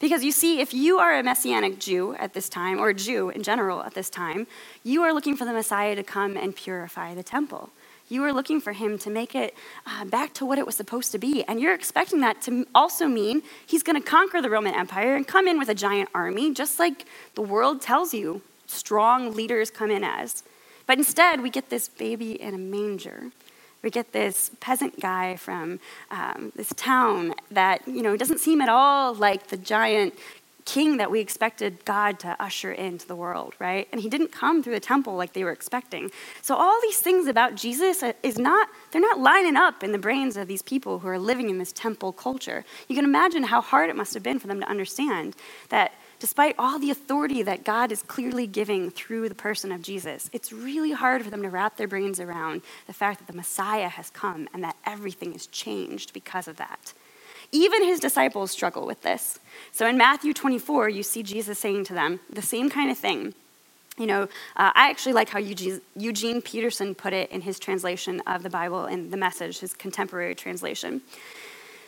Because 0.00 0.24
you 0.24 0.32
see, 0.32 0.60
if 0.60 0.72
you 0.72 0.98
are 0.98 1.16
a 1.16 1.22
Messianic 1.22 1.78
Jew 1.78 2.14
at 2.14 2.32
this 2.32 2.48
time, 2.48 2.80
or 2.80 2.88
a 2.88 2.94
Jew 2.94 3.28
in 3.28 3.42
general 3.42 3.82
at 3.82 3.94
this 3.94 4.08
time, 4.08 4.46
you 4.82 5.02
are 5.02 5.12
looking 5.12 5.36
for 5.36 5.44
the 5.44 5.52
Messiah 5.52 5.94
to 5.94 6.02
come 6.02 6.36
and 6.36 6.56
purify 6.56 7.14
the 7.14 7.22
temple. 7.22 7.70
You 8.08 8.22
are 8.24 8.32
looking 8.32 8.60
for 8.60 8.72
him 8.72 8.98
to 8.98 9.10
make 9.10 9.34
it 9.34 9.54
uh, 9.86 10.04
back 10.04 10.34
to 10.34 10.44
what 10.44 10.58
it 10.58 10.66
was 10.66 10.76
supposed 10.76 11.10
to 11.12 11.18
be. 11.18 11.42
And 11.44 11.58
you're 11.58 11.74
expecting 11.74 12.20
that 12.20 12.42
to 12.42 12.66
also 12.74 13.06
mean 13.06 13.42
he's 13.66 13.82
going 13.82 14.00
to 14.00 14.06
conquer 14.06 14.42
the 14.42 14.50
Roman 14.50 14.74
Empire 14.74 15.16
and 15.16 15.26
come 15.26 15.48
in 15.48 15.58
with 15.58 15.68
a 15.68 15.74
giant 15.74 16.10
army, 16.14 16.52
just 16.52 16.78
like 16.78 17.06
the 17.34 17.42
world 17.42 17.80
tells 17.80 18.12
you 18.12 18.42
strong 18.66 19.32
leaders 19.32 19.70
come 19.70 19.90
in 19.90 20.04
as. 20.04 20.42
But 20.86 20.98
instead, 20.98 21.40
we 21.40 21.48
get 21.48 21.70
this 21.70 21.88
baby 21.88 22.40
in 22.40 22.54
a 22.54 22.58
manger. 22.58 23.30
We 23.82 23.90
get 23.90 24.12
this 24.12 24.50
peasant 24.60 25.00
guy 25.00 25.36
from 25.36 25.80
um, 26.10 26.52
this 26.56 26.72
town 26.76 27.34
that, 27.50 27.86
you 27.86 28.02
know, 28.02 28.16
doesn't 28.16 28.40
seem 28.40 28.60
at 28.60 28.68
all 28.68 29.14
like 29.14 29.48
the 29.48 29.56
giant 29.56 30.14
king 30.64 30.96
that 30.96 31.10
we 31.10 31.20
expected 31.20 31.84
God 31.84 32.18
to 32.20 32.36
usher 32.42 32.72
into 32.72 33.06
the 33.06 33.14
world, 33.14 33.54
right? 33.58 33.86
And 33.92 34.00
he 34.00 34.08
didn't 34.08 34.32
come 34.32 34.62
through 34.62 34.74
the 34.74 34.80
temple 34.80 35.14
like 35.14 35.32
they 35.32 35.44
were 35.44 35.52
expecting. 35.52 36.10
So 36.42 36.56
all 36.56 36.80
these 36.80 36.98
things 36.98 37.26
about 37.26 37.54
Jesus 37.54 38.02
is 38.22 38.38
not 38.38 38.68
they're 38.90 39.00
not 39.00 39.18
lining 39.18 39.56
up 39.56 39.82
in 39.82 39.92
the 39.92 39.98
brains 39.98 40.36
of 40.36 40.48
these 40.48 40.62
people 40.62 41.00
who 41.00 41.08
are 41.08 41.18
living 41.18 41.50
in 41.50 41.58
this 41.58 41.72
temple 41.72 42.12
culture. 42.12 42.64
You 42.88 42.96
can 42.96 43.04
imagine 43.04 43.44
how 43.44 43.60
hard 43.60 43.90
it 43.90 43.96
must 43.96 44.14
have 44.14 44.22
been 44.22 44.38
for 44.38 44.46
them 44.46 44.60
to 44.60 44.68
understand 44.68 45.36
that 45.68 45.92
despite 46.18 46.54
all 46.58 46.78
the 46.78 46.90
authority 46.90 47.42
that 47.42 47.64
God 47.64 47.92
is 47.92 48.02
clearly 48.02 48.46
giving 48.46 48.90
through 48.90 49.28
the 49.28 49.34
person 49.34 49.70
of 49.70 49.82
Jesus, 49.82 50.30
it's 50.32 50.52
really 50.52 50.92
hard 50.92 51.22
for 51.22 51.30
them 51.30 51.42
to 51.42 51.50
wrap 51.50 51.76
their 51.76 51.88
brains 51.88 52.20
around 52.20 52.62
the 52.86 52.94
fact 52.94 53.18
that 53.18 53.26
the 53.26 53.36
Messiah 53.36 53.88
has 53.88 54.08
come 54.10 54.48
and 54.54 54.64
that 54.64 54.76
everything 54.86 55.34
is 55.34 55.46
changed 55.48 56.14
because 56.14 56.48
of 56.48 56.56
that. 56.56 56.94
Even 57.54 57.84
his 57.84 58.00
disciples 58.00 58.50
struggle 58.50 58.84
with 58.84 59.02
this. 59.02 59.38
So 59.70 59.86
in 59.86 59.96
Matthew 59.96 60.34
24, 60.34 60.88
you 60.88 61.04
see 61.04 61.22
Jesus 61.22 61.56
saying 61.56 61.84
to 61.84 61.94
them 61.94 62.18
the 62.28 62.42
same 62.42 62.68
kind 62.68 62.90
of 62.90 62.98
thing. 62.98 63.32
You 63.96 64.06
know, 64.06 64.22
uh, 64.56 64.72
I 64.74 64.90
actually 64.90 65.12
like 65.12 65.28
how 65.28 65.38
Eugene, 65.38 65.80
Eugene 65.94 66.42
Peterson 66.42 66.96
put 66.96 67.12
it 67.12 67.30
in 67.30 67.42
his 67.42 67.60
translation 67.60 68.20
of 68.26 68.42
the 68.42 68.50
Bible 68.50 68.86
in 68.86 69.10
the 69.10 69.16
message, 69.16 69.60
his 69.60 69.72
contemporary 69.72 70.34
translation. 70.34 71.02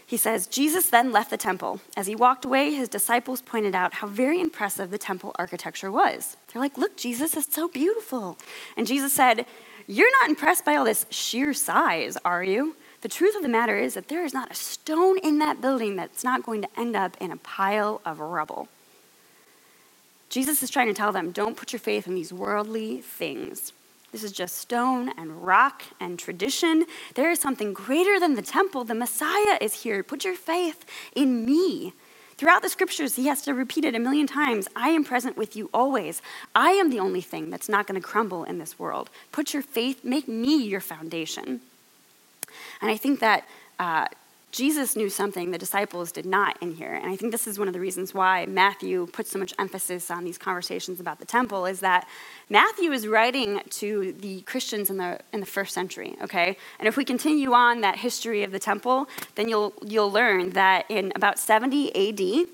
He 0.06 0.16
says, 0.16 0.46
Jesus 0.46 0.88
then 0.88 1.10
left 1.10 1.30
the 1.30 1.36
temple. 1.36 1.80
As 1.96 2.06
he 2.06 2.14
walked 2.14 2.44
away, 2.44 2.72
his 2.72 2.88
disciples 2.88 3.42
pointed 3.42 3.74
out 3.74 3.94
how 3.94 4.06
very 4.06 4.40
impressive 4.40 4.92
the 4.92 4.98
temple 4.98 5.34
architecture 5.36 5.90
was. 5.90 6.36
They're 6.52 6.62
like, 6.62 6.78
Look, 6.78 6.96
Jesus, 6.96 7.36
it's 7.36 7.52
so 7.52 7.66
beautiful. 7.66 8.38
And 8.76 8.86
Jesus 8.86 9.12
said, 9.12 9.46
You're 9.88 10.16
not 10.20 10.28
impressed 10.28 10.64
by 10.64 10.76
all 10.76 10.84
this 10.84 11.06
sheer 11.10 11.52
size, 11.52 12.16
are 12.24 12.44
you? 12.44 12.76
The 13.06 13.14
truth 13.14 13.36
of 13.36 13.42
the 13.42 13.48
matter 13.48 13.78
is 13.78 13.94
that 13.94 14.08
there 14.08 14.24
is 14.24 14.34
not 14.34 14.50
a 14.50 14.56
stone 14.56 15.18
in 15.18 15.38
that 15.38 15.60
building 15.60 15.94
that's 15.94 16.24
not 16.24 16.42
going 16.42 16.60
to 16.62 16.68
end 16.76 16.96
up 16.96 17.16
in 17.20 17.30
a 17.30 17.36
pile 17.36 18.00
of 18.04 18.18
rubble. 18.18 18.66
Jesus 20.28 20.60
is 20.60 20.70
trying 20.70 20.88
to 20.88 20.92
tell 20.92 21.12
them 21.12 21.30
don't 21.30 21.56
put 21.56 21.72
your 21.72 21.78
faith 21.78 22.08
in 22.08 22.16
these 22.16 22.32
worldly 22.32 23.00
things. 23.00 23.72
This 24.10 24.24
is 24.24 24.32
just 24.32 24.56
stone 24.56 25.12
and 25.16 25.46
rock 25.46 25.84
and 26.00 26.18
tradition. 26.18 26.84
There 27.14 27.30
is 27.30 27.38
something 27.38 27.72
greater 27.72 28.18
than 28.18 28.34
the 28.34 28.42
temple. 28.42 28.82
The 28.82 28.96
Messiah 28.96 29.56
is 29.60 29.82
here. 29.84 30.02
Put 30.02 30.24
your 30.24 30.34
faith 30.34 30.84
in 31.14 31.46
me. 31.46 31.92
Throughout 32.36 32.62
the 32.62 32.68
scriptures, 32.68 33.14
he 33.14 33.28
has 33.28 33.40
to 33.42 33.54
repeat 33.54 33.84
it 33.84 33.94
a 33.94 34.00
million 34.00 34.26
times 34.26 34.66
I 34.74 34.88
am 34.88 35.04
present 35.04 35.36
with 35.36 35.54
you 35.54 35.70
always. 35.72 36.22
I 36.56 36.72
am 36.72 36.90
the 36.90 36.98
only 36.98 37.20
thing 37.20 37.50
that's 37.50 37.68
not 37.68 37.86
going 37.86 38.02
to 38.02 38.04
crumble 38.04 38.42
in 38.42 38.58
this 38.58 38.80
world. 38.80 39.10
Put 39.30 39.54
your 39.54 39.62
faith, 39.62 40.02
make 40.02 40.26
me 40.26 40.56
your 40.56 40.80
foundation. 40.80 41.60
And 42.80 42.90
I 42.90 42.96
think 42.96 43.20
that 43.20 43.44
uh, 43.78 44.06
Jesus 44.56 44.96
knew 44.96 45.10
something 45.10 45.50
the 45.50 45.58
disciples 45.58 46.10
did 46.10 46.24
not 46.24 46.56
in 46.62 46.74
here. 46.74 46.94
And 46.94 47.12
I 47.12 47.16
think 47.16 47.30
this 47.30 47.46
is 47.46 47.58
one 47.58 47.68
of 47.68 47.74
the 47.74 47.80
reasons 47.80 48.14
why 48.14 48.46
Matthew 48.46 49.06
puts 49.08 49.30
so 49.30 49.38
much 49.38 49.52
emphasis 49.58 50.10
on 50.10 50.24
these 50.24 50.38
conversations 50.38 50.98
about 50.98 51.18
the 51.18 51.26
temple 51.26 51.66
is 51.66 51.80
that 51.80 52.08
Matthew 52.48 52.90
is 52.92 53.06
writing 53.06 53.60
to 53.70 54.12
the 54.12 54.40
Christians 54.42 54.88
in 54.88 54.96
the, 54.96 55.20
in 55.34 55.40
the 55.40 55.46
first 55.46 55.74
century, 55.74 56.16
okay? 56.22 56.56
And 56.78 56.88
if 56.88 56.96
we 56.96 57.04
continue 57.04 57.52
on 57.52 57.82
that 57.82 57.96
history 57.98 58.44
of 58.44 58.52
the 58.52 58.58
temple, 58.58 59.08
then 59.34 59.48
you'll, 59.48 59.74
you'll 59.84 60.10
learn 60.10 60.50
that 60.50 60.86
in 60.88 61.12
about 61.14 61.38
70 61.38 61.94
AD, 61.94 62.48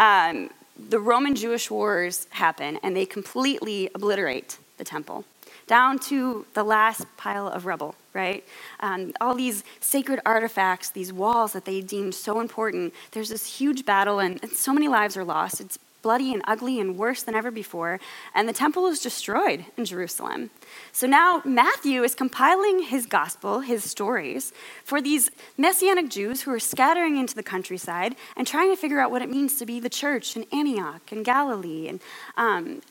um, 0.00 0.50
the 0.88 0.98
Roman 0.98 1.34
Jewish 1.34 1.70
wars 1.70 2.26
happen 2.30 2.78
and 2.82 2.96
they 2.96 3.04
completely 3.04 3.90
obliterate 3.94 4.56
the 4.78 4.84
temple 4.84 5.24
down 5.66 5.98
to 5.98 6.46
the 6.54 6.64
last 6.64 7.04
pile 7.16 7.48
of 7.48 7.66
rubble, 7.66 7.94
right? 8.14 8.44
Um, 8.80 9.12
all 9.20 9.34
these 9.34 9.64
sacred 9.80 10.20
artifacts, 10.24 10.90
these 10.90 11.12
walls 11.12 11.52
that 11.52 11.64
they 11.64 11.80
deemed 11.80 12.14
so 12.14 12.40
important. 12.40 12.94
There's 13.10 13.28
this 13.28 13.58
huge 13.58 13.84
battle, 13.84 14.20
and, 14.20 14.40
and 14.42 14.52
so 14.52 14.72
many 14.72 14.88
lives 14.88 15.16
are 15.16 15.24
lost. 15.24 15.60
It's 15.60 15.78
bloody 16.00 16.34
and 16.34 16.42
ugly 16.46 16.78
and 16.78 16.98
worse 16.98 17.22
than 17.22 17.34
ever 17.34 17.50
before, 17.50 17.98
and 18.34 18.46
the 18.46 18.52
temple 18.52 18.86
is 18.86 19.00
destroyed 19.00 19.64
in 19.78 19.86
Jerusalem. 19.86 20.50
So 20.92 21.06
now 21.06 21.40
Matthew 21.46 22.02
is 22.02 22.14
compiling 22.14 22.82
his 22.82 23.06
gospel, 23.06 23.60
his 23.60 23.90
stories, 23.90 24.52
for 24.84 25.00
these 25.00 25.30
Messianic 25.56 26.10
Jews 26.10 26.42
who 26.42 26.52
are 26.52 26.60
scattering 26.60 27.16
into 27.16 27.34
the 27.34 27.42
countryside 27.42 28.16
and 28.36 28.46
trying 28.46 28.70
to 28.70 28.76
figure 28.76 29.00
out 29.00 29.10
what 29.10 29.22
it 29.22 29.30
means 29.30 29.56
to 29.56 29.64
be 29.64 29.80
the 29.80 29.88
church 29.88 30.36
in 30.36 30.44
Antioch 30.52 31.10
and 31.10 31.24
Galilee 31.24 31.88
and, 31.88 32.00
um, 32.36 32.82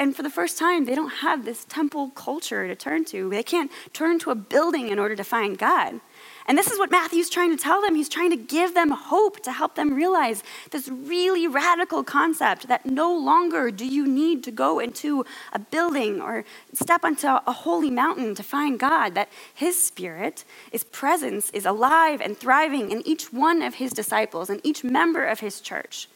and 0.00 0.16
for 0.16 0.22
the 0.22 0.30
first 0.30 0.56
time, 0.56 0.86
they 0.86 0.94
don't 0.94 1.10
have 1.10 1.44
this 1.44 1.66
temple 1.66 2.08
culture 2.14 2.66
to 2.66 2.74
turn 2.74 3.04
to. 3.04 3.28
They 3.28 3.42
can't 3.42 3.70
turn 3.92 4.18
to 4.20 4.30
a 4.30 4.34
building 4.34 4.88
in 4.88 4.98
order 4.98 5.14
to 5.14 5.22
find 5.22 5.58
God. 5.58 6.00
And 6.46 6.56
this 6.56 6.70
is 6.70 6.78
what 6.78 6.90
Matthew's 6.90 7.28
trying 7.28 7.54
to 7.54 7.62
tell 7.62 7.82
them. 7.82 7.94
He's 7.94 8.08
trying 8.08 8.30
to 8.30 8.36
give 8.36 8.72
them 8.74 8.92
hope 8.92 9.42
to 9.42 9.52
help 9.52 9.74
them 9.74 9.92
realize 9.92 10.42
this 10.70 10.88
really 10.88 11.46
radical 11.46 12.02
concept 12.02 12.66
that 12.68 12.86
no 12.86 13.14
longer 13.14 13.70
do 13.70 13.86
you 13.86 14.06
need 14.06 14.42
to 14.44 14.50
go 14.50 14.78
into 14.78 15.26
a 15.52 15.58
building 15.58 16.22
or 16.22 16.46
step 16.72 17.04
onto 17.04 17.26
a 17.26 17.52
holy 17.52 17.90
mountain 17.90 18.34
to 18.36 18.42
find 18.42 18.80
God, 18.80 19.14
that 19.14 19.28
His 19.54 19.78
Spirit, 19.78 20.46
His 20.72 20.82
presence 20.82 21.50
is 21.50 21.66
alive 21.66 22.22
and 22.22 22.38
thriving 22.38 22.90
in 22.90 23.06
each 23.06 23.34
one 23.34 23.60
of 23.60 23.74
His 23.74 23.92
disciples 23.92 24.48
and 24.48 24.62
each 24.64 24.82
member 24.82 25.26
of 25.26 25.40
His 25.40 25.60
church. 25.60 26.08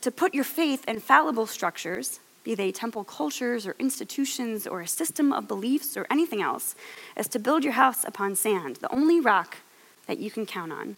To 0.00 0.10
put 0.10 0.34
your 0.34 0.44
faith 0.44 0.84
in 0.88 0.98
fallible 0.98 1.46
structures 1.46 2.18
be 2.46 2.54
they 2.54 2.70
temple 2.70 3.02
cultures 3.02 3.66
or 3.66 3.74
institutions 3.78 4.68
or 4.68 4.80
a 4.80 4.86
system 4.86 5.32
of 5.32 5.48
beliefs 5.48 5.96
or 5.96 6.06
anything 6.08 6.40
else, 6.40 6.76
is 7.16 7.26
to 7.26 7.40
build 7.40 7.64
your 7.64 7.72
house 7.72 8.04
upon 8.04 8.36
sand, 8.36 8.76
the 8.76 8.94
only 8.94 9.20
rock 9.20 9.58
that 10.06 10.18
you 10.18 10.30
can 10.30 10.46
count 10.46 10.72
on. 10.72 10.96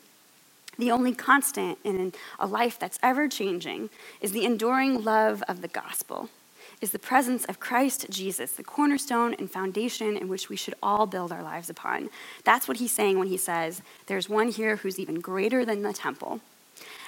The 0.79 0.91
only 0.91 1.15
constant 1.15 1.79
in 1.83 2.13
a 2.39 2.47
life 2.47 2.79
that's 2.79 2.99
ever 3.03 3.29
changing 3.29 3.89
is 4.21 4.33
the 4.33 4.45
enduring 4.45 5.03
love 5.03 5.43
of 5.49 5.63
the 5.63 5.69
gospel, 5.69 6.29
is 6.83 6.93
the 6.93 6.99
presence 6.99 7.47
of 7.47 7.59
Christ 7.59 8.07
Jesus, 8.11 8.53
the 8.53 8.63
cornerstone 8.63 9.35
and 9.39 9.51
foundation 9.51 10.19
in 10.19 10.29
which 10.29 10.51
we 10.51 10.57
should 10.57 10.75
all 10.83 11.07
build 11.07 11.33
our 11.33 11.43
lives 11.43 11.71
upon. 11.71 12.11
That's 12.45 12.69
what 12.69 12.77
he's 12.77 12.93
saying 12.93 13.19
when 13.19 13.29
he 13.29 13.39
says, 13.39 13.81
There's 14.07 14.29
one 14.29 14.49
here 14.49 14.77
who's 14.77 15.01
even 15.01 15.19
greater 15.21 15.65
than 15.65 15.81
the 15.81 15.95
temple. 15.95 16.43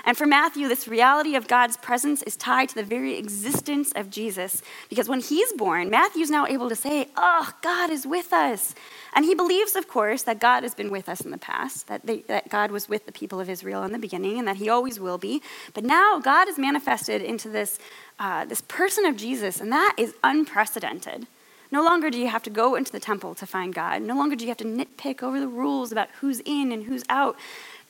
And 0.04 0.16
for 0.16 0.26
Matthew, 0.26 0.68
this 0.68 0.88
reality 0.88 1.34
of 1.36 1.46
God's 1.46 1.76
presence 1.76 2.22
is 2.22 2.36
tied 2.36 2.68
to 2.70 2.74
the 2.74 2.82
very 2.82 3.16
existence 3.16 3.92
of 3.94 4.10
Jesus. 4.10 4.62
Because 4.88 5.08
when 5.08 5.20
he's 5.20 5.52
born, 5.52 5.90
Matthew's 5.90 6.30
now 6.30 6.46
able 6.46 6.68
to 6.68 6.76
say, 6.76 7.08
Oh, 7.16 7.50
God 7.62 7.90
is 7.90 8.06
with 8.06 8.32
us. 8.32 8.74
And 9.14 9.24
he 9.24 9.34
believes, 9.34 9.76
of 9.76 9.88
course, 9.88 10.22
that 10.22 10.40
God 10.40 10.62
has 10.62 10.74
been 10.74 10.90
with 10.90 11.08
us 11.08 11.20
in 11.20 11.30
the 11.30 11.38
past, 11.38 11.88
that, 11.88 12.06
they, 12.06 12.20
that 12.22 12.48
God 12.48 12.70
was 12.70 12.88
with 12.88 13.06
the 13.06 13.12
people 13.12 13.40
of 13.40 13.50
Israel 13.50 13.82
in 13.82 13.92
the 13.92 13.98
beginning, 13.98 14.38
and 14.38 14.48
that 14.48 14.56
he 14.56 14.68
always 14.68 14.98
will 14.98 15.18
be. 15.18 15.42
But 15.74 15.84
now 15.84 16.18
God 16.18 16.48
is 16.48 16.58
manifested 16.58 17.20
into 17.20 17.48
this, 17.48 17.78
uh, 18.18 18.44
this 18.44 18.62
person 18.62 19.04
of 19.04 19.16
Jesus, 19.16 19.60
and 19.60 19.72
that 19.72 19.94
is 19.98 20.14
unprecedented. 20.22 21.26
No 21.72 21.84
longer 21.84 22.10
do 22.10 22.18
you 22.18 22.28
have 22.28 22.42
to 22.44 22.50
go 22.50 22.74
into 22.74 22.90
the 22.90 23.00
temple 23.00 23.34
to 23.36 23.46
find 23.46 23.72
God. 23.72 24.02
No 24.02 24.16
longer 24.16 24.34
do 24.34 24.44
you 24.44 24.48
have 24.48 24.56
to 24.58 24.64
nitpick 24.64 25.22
over 25.22 25.38
the 25.38 25.48
rules 25.48 25.92
about 25.92 26.08
who's 26.20 26.40
in 26.40 26.72
and 26.72 26.84
who's 26.84 27.04
out. 27.08 27.36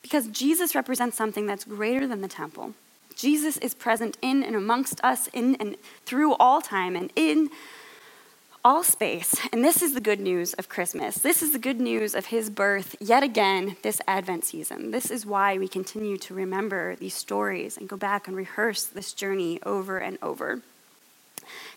Because 0.03 0.29
Jesus 0.29 0.75
represents 0.75 1.17
something 1.17 1.47
that's 1.47 1.65
greater 1.65 2.07
than 2.07 2.21
the 2.21 2.29
temple. 2.29 2.75
Jesus 3.15 3.57
is 3.59 3.75
present 3.75 4.17
in 4.23 4.43
and 4.43 4.57
amongst 4.57 5.03
us 5.05 5.29
in 5.29 5.57
and 5.57 5.77
through 6.07 6.35
all 6.35 6.61
time 6.61 6.97
and 6.97 7.13
in 7.17 7.51
all 8.65 8.83
space. 8.83 9.35
And 9.53 9.65
this 9.65 9.83
is 9.83 9.95
the 9.95 10.01
good 10.01 10.21
news 10.21 10.53
of 10.55 10.69
Christmas. 10.69 11.17
This 11.17 11.43
is 11.43 11.53
the 11.53 11.59
good 11.59 11.81
news 11.81 12.15
of 12.15 12.27
his 12.27 12.51
birth 12.51 12.95
yet 13.01 13.23
again 13.23 13.77
this 13.83 14.01
Advent 14.07 14.45
season. 14.45 14.91
This 14.91 15.11
is 15.11 15.25
why 15.25 15.59
we 15.59 15.69
continue 15.69 16.19
to 16.19 16.35
remember 16.35 16.97
these 16.97 17.15
stories 17.15 17.77
and 17.77 17.89
go 17.89 17.97
back 17.97 18.29
and 18.29 18.37
rehearse 18.37 18.85
this 18.85 19.13
journey 19.13 19.61
over 19.65 19.99
and 19.99 20.19
over. 20.23 20.61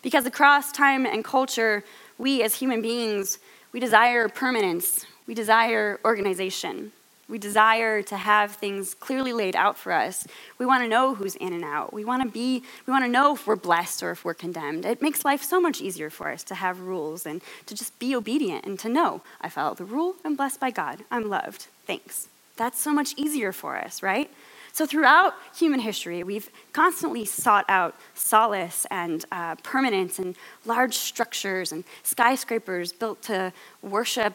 Because 0.02 0.26
across 0.26 0.72
time 0.72 1.06
and 1.06 1.24
culture, 1.24 1.84
we 2.18 2.42
as 2.42 2.54
human 2.56 2.82
beings, 2.82 3.38
we 3.72 3.80
desire 3.80 4.28
permanence, 4.28 5.06
we 5.26 5.34
desire 5.34 5.98
organization. 6.04 6.92
We 7.28 7.38
desire 7.38 8.02
to 8.02 8.16
have 8.16 8.52
things 8.52 8.94
clearly 8.94 9.32
laid 9.32 9.56
out 9.56 9.76
for 9.78 9.92
us. 9.92 10.26
We 10.58 10.66
want 10.66 10.82
to 10.82 10.88
know 10.88 11.14
who's 11.14 11.36
in 11.36 11.52
and 11.52 11.64
out. 11.64 11.92
We 11.92 12.04
want 12.04 12.22
to 12.22 12.28
be 12.28 12.62
we 12.86 12.90
want 12.90 13.04
to 13.04 13.10
know 13.10 13.34
if 13.34 13.46
we're 13.46 13.56
blessed 13.56 14.02
or 14.02 14.10
if 14.10 14.24
we're 14.24 14.34
condemned. 14.34 14.84
It 14.84 15.00
makes 15.02 15.24
life 15.24 15.42
so 15.42 15.60
much 15.60 15.80
easier 15.80 16.10
for 16.10 16.30
us 16.30 16.42
to 16.44 16.54
have 16.54 16.80
rules 16.80 17.26
and 17.26 17.40
to 17.66 17.74
just 17.74 17.98
be 17.98 18.14
obedient 18.14 18.64
and 18.66 18.78
to 18.80 18.88
know 18.88 19.22
I 19.40 19.48
follow 19.48 19.74
the 19.74 19.84
rule, 19.84 20.16
I'm 20.24 20.36
blessed 20.36 20.60
by 20.60 20.70
God. 20.70 21.04
I'm 21.10 21.28
loved. 21.28 21.66
Thanks. 21.86 22.28
That's 22.56 22.80
so 22.80 22.92
much 22.92 23.14
easier 23.16 23.52
for 23.52 23.76
us, 23.76 24.02
right? 24.02 24.30
So, 24.74 24.86
throughout 24.86 25.34
human 25.56 25.78
history, 25.78 26.24
we've 26.24 26.50
constantly 26.72 27.24
sought 27.24 27.64
out 27.68 27.94
solace 28.14 28.86
and 28.90 29.24
uh, 29.30 29.54
permanence 29.56 30.18
and 30.18 30.34
large 30.64 30.96
structures 30.96 31.70
and 31.70 31.84
skyscrapers 32.02 32.92
built 32.92 33.22
to 33.22 33.52
worship 33.82 34.34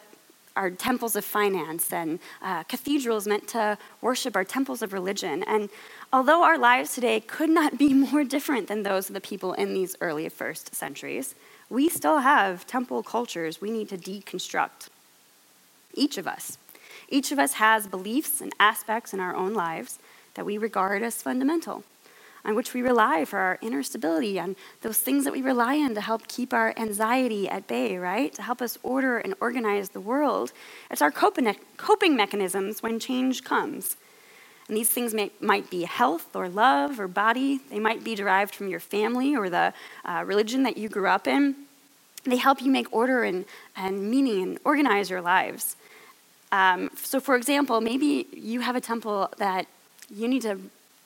our 0.60 0.70
temples 0.70 1.16
of 1.16 1.24
finance 1.24 1.94
and 1.94 2.20
uh, 2.42 2.64
cathedrals 2.64 3.26
meant 3.26 3.48
to 3.48 3.78
worship 4.02 4.36
our 4.36 4.44
temples 4.44 4.82
of 4.82 4.92
religion. 4.92 5.42
And 5.44 5.70
although 6.12 6.44
our 6.44 6.58
lives 6.58 6.94
today 6.94 7.22
could 7.22 7.50
not 7.50 7.78
be 7.78 7.94
more 8.12 8.26
different 8.26 8.68
than 8.68 8.84
those 8.84 9.10
of 9.10 9.14
the 9.14 9.22
people 9.22 9.54
in 9.54 9.74
these 9.74 9.96
early 10.02 10.28
first 10.28 10.76
centuries, 10.76 11.34
we 11.70 11.88
still 11.88 12.20
have 12.20 12.68
temple 12.68 13.04
cultures 13.04 13.62
we 13.62 13.72
need 13.72 13.88
to 13.90 13.98
deconstruct. 13.98 14.90
Each 15.94 16.18
of 16.18 16.28
us. 16.28 16.58
Each 17.08 17.32
of 17.32 17.40
us 17.40 17.54
has 17.54 17.88
beliefs 17.88 18.42
and 18.42 18.52
aspects 18.60 19.14
in 19.14 19.22
our 19.22 19.36
own 19.36 19.54
lives 19.54 19.98
that 20.34 20.46
we 20.46 20.58
regard 20.58 21.04
as 21.04 21.22
fundamental. 21.22 21.84
On 22.46 22.56
which 22.56 22.74
we 22.74 22.82
rely 22.82 23.26
for 23.26 23.40
our 23.40 23.60
inner 23.62 23.84
stability, 23.84 24.40
on 24.40 24.56
those 24.82 24.98
things 24.98 25.24
that 25.26 25.34
we 25.34 25.42
rely 25.42 25.78
on 25.78 25.94
to 25.96 26.02
help 26.02 26.28
keep 26.28 26.54
our 26.54 26.74
anxiety 26.78 27.50
at 27.50 27.68
bay, 27.68 27.98
right? 27.98 28.34
To 28.34 28.42
help 28.42 28.62
us 28.62 28.78
order 28.84 29.18
and 29.18 29.34
organize 29.42 29.90
the 29.90 30.00
world. 30.00 30.52
It's 30.90 31.02
our 31.02 31.12
coping 31.12 32.16
mechanisms 32.16 32.82
when 32.82 33.00
change 33.00 33.44
comes. 33.44 33.98
And 34.68 34.78
these 34.78 34.90
things 34.90 35.14
may, 35.16 35.32
might 35.42 35.70
be 35.72 35.84
health 35.84 36.36
or 36.36 36.48
love 36.48 37.00
or 37.00 37.08
body. 37.08 37.60
They 37.72 37.80
might 37.80 38.04
be 38.04 38.14
derived 38.14 38.54
from 38.54 38.68
your 38.68 38.80
family 38.80 39.36
or 39.36 39.50
the 39.50 39.74
uh, 40.06 40.24
religion 40.26 40.64
that 40.64 40.78
you 40.78 40.90
grew 40.90 41.08
up 41.08 41.28
in. 41.28 41.56
They 42.24 42.36
help 42.38 42.62
you 42.62 42.70
make 42.70 42.94
order 42.94 43.24
and, 43.24 43.46
and 43.76 44.12
meaning 44.12 44.44
and 44.44 44.60
organize 44.64 45.10
your 45.10 45.22
lives. 45.22 45.76
Um, 46.52 46.92
so, 46.96 47.20
for 47.20 47.36
example, 47.36 47.82
maybe 47.82 48.28
you 48.32 48.62
have 48.62 48.76
a 48.76 48.82
temple 48.82 49.32
that 49.38 49.66
you 50.14 50.28
need 50.28 50.44
to 50.44 50.60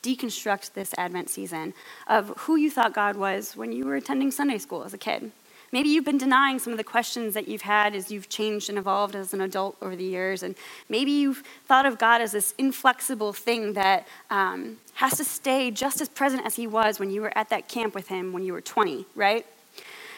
deconstruct 0.04 0.74
this 0.74 0.94
Advent 0.98 1.30
season 1.30 1.72
of 2.06 2.28
who 2.40 2.56
you 2.56 2.70
thought 2.70 2.92
God 2.92 3.16
was 3.16 3.56
when 3.56 3.72
you 3.72 3.86
were 3.86 3.96
attending 3.96 4.30
Sunday 4.30 4.58
school 4.58 4.84
as 4.84 4.92
a 4.92 4.98
kid. 4.98 5.32
Maybe 5.72 5.88
you've 5.88 6.04
been 6.04 6.18
denying 6.18 6.60
some 6.60 6.72
of 6.72 6.76
the 6.76 6.84
questions 6.84 7.34
that 7.34 7.48
you've 7.48 7.62
had 7.62 7.96
as 7.96 8.08
you've 8.08 8.28
changed 8.28 8.68
and 8.68 8.78
evolved 8.78 9.16
as 9.16 9.34
an 9.34 9.40
adult 9.40 9.76
over 9.82 9.96
the 9.96 10.04
years. 10.04 10.44
And 10.44 10.54
maybe 10.88 11.10
you've 11.10 11.42
thought 11.66 11.84
of 11.84 11.98
God 11.98 12.20
as 12.20 12.30
this 12.30 12.54
inflexible 12.58 13.32
thing 13.32 13.72
that 13.72 14.06
um, 14.30 14.78
has 14.92 15.16
to 15.16 15.24
stay 15.24 15.72
just 15.72 16.00
as 16.00 16.08
present 16.08 16.46
as 16.46 16.54
He 16.54 16.68
was 16.68 17.00
when 17.00 17.10
you 17.10 17.22
were 17.22 17.36
at 17.36 17.48
that 17.48 17.66
camp 17.66 17.92
with 17.92 18.06
Him 18.06 18.32
when 18.32 18.44
you 18.44 18.52
were 18.52 18.60
20, 18.60 19.04
right? 19.16 19.44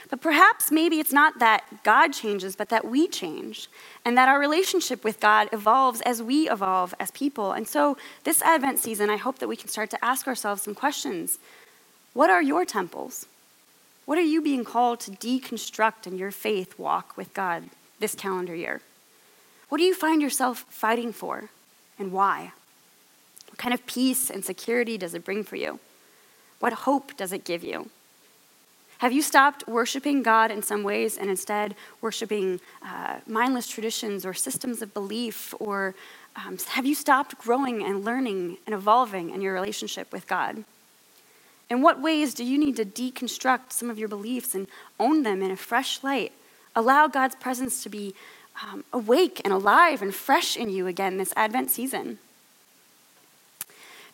But 0.09 0.21
perhaps 0.21 0.71
maybe 0.71 1.01
it's 1.01 1.13
not 1.13 1.41
that 1.41 1.65
God 1.83 2.13
changes, 2.13 2.55
but 2.55 2.69
that 2.69 2.85
we 2.85 3.09
change, 3.09 3.69
and 4.05 4.17
that 4.17 4.29
our 4.29 4.39
relationship 4.39 5.03
with 5.03 5.19
God 5.19 5.49
evolves 5.53 6.01
as 6.03 6.23
we 6.23 6.49
evolve 6.49 6.95
as 7.01 7.11
people. 7.11 7.53
And 7.53 7.67
so, 7.67 7.97
this 8.23 8.41
Advent 8.43 8.79
season, 8.79 9.11
I 9.11 9.17
hope 9.17 9.41
that 9.41 9.49
we 9.49 9.57
can 9.57 9.69
start 9.69 9.91
to 9.91 10.05
ask 10.05 10.29
ourselves 10.29 10.63
some 10.63 10.75
questions. 10.75 11.39
What 12.13 12.31
are 12.31 12.43
your 12.43 12.65
temples? 12.65 13.27
What 14.05 14.19
are 14.19 14.23
you 14.23 14.41
being 14.41 14.65
called 14.65 15.01
to 15.01 15.11
deconstruct 15.11 16.07
in 16.07 16.17
your 16.17 16.31
faith 16.31 16.79
walk 16.79 17.17
with 17.17 17.35
God 17.35 17.65
this 17.99 18.15
calendar 18.15 18.55
year? 18.55 18.81
What 19.69 19.79
do 19.79 19.85
you 19.85 19.95
find 19.95 20.23
yourself 20.23 20.65
fighting 20.69 21.13
for, 21.13 21.51
and 21.99 22.13
why? 22.13 22.53
What 23.49 23.59
kind 23.59 23.75
of 23.75 23.85
peace 23.87 24.31
and 24.31 24.45
security 24.45 24.97
does 24.97 25.15
it 25.15 25.25
bring 25.25 25.43
for 25.43 25.57
you? 25.57 25.81
What 26.61 26.73
hope 26.73 27.17
does 27.17 27.33
it 27.33 27.45
give 27.45 27.65
you? 27.65 27.91
Have 28.99 29.13
you 29.13 29.21
stopped 29.21 29.69
worshiping 29.69 30.23
God 30.23 30.51
in 30.51 30.63
some 30.63 30.83
ways 30.83 31.19
and 31.19 31.29
instead 31.29 31.75
worshiping 32.01 32.61
uh, 32.83 33.19
mindless 33.27 33.69
traditions 33.69 34.25
or 34.25 34.33
systems 34.33 34.81
of 34.81 34.95
belief? 34.95 35.55
Or 35.61 35.95
um, 36.35 36.57
have 36.69 36.87
you 36.87 36.95
stopped 36.95 37.37
growing 37.39 37.85
and 37.85 38.05
learning 38.05 38.59
and 38.65 38.75
evolving 38.75 39.31
in 39.31 39.43
your 39.43 39.53
relationship 39.53 40.13
with 40.13 40.27
God? 40.27 40.65
In 41.69 41.83
what 41.83 42.01
ways 42.01 42.33
do 42.33 42.45
you 42.45 42.59
need 42.59 42.77
to 42.77 42.85
deconstruct 42.85 43.73
some 43.73 43.91
of 43.91 43.99
your 43.99 44.09
beliefs 44.09 44.55
and 44.55 44.67
own 44.99 45.25
them 45.25 45.43
in 45.43 45.51
a 45.51 45.57
fresh 45.57 46.03
light? 46.03 46.33
Allow 46.75 47.09
God's 47.09 47.35
presence 47.35 47.83
to 47.83 47.89
be 47.89 48.15
um, 48.63 48.85
awake 48.93 49.41
and 49.45 49.53
alive 49.53 50.01
and 50.01 50.15
fresh 50.15 50.57
in 50.57 50.71
you 50.71 50.87
again 50.87 51.19
this 51.19 51.33
Advent 51.37 51.71
season. 51.71 52.19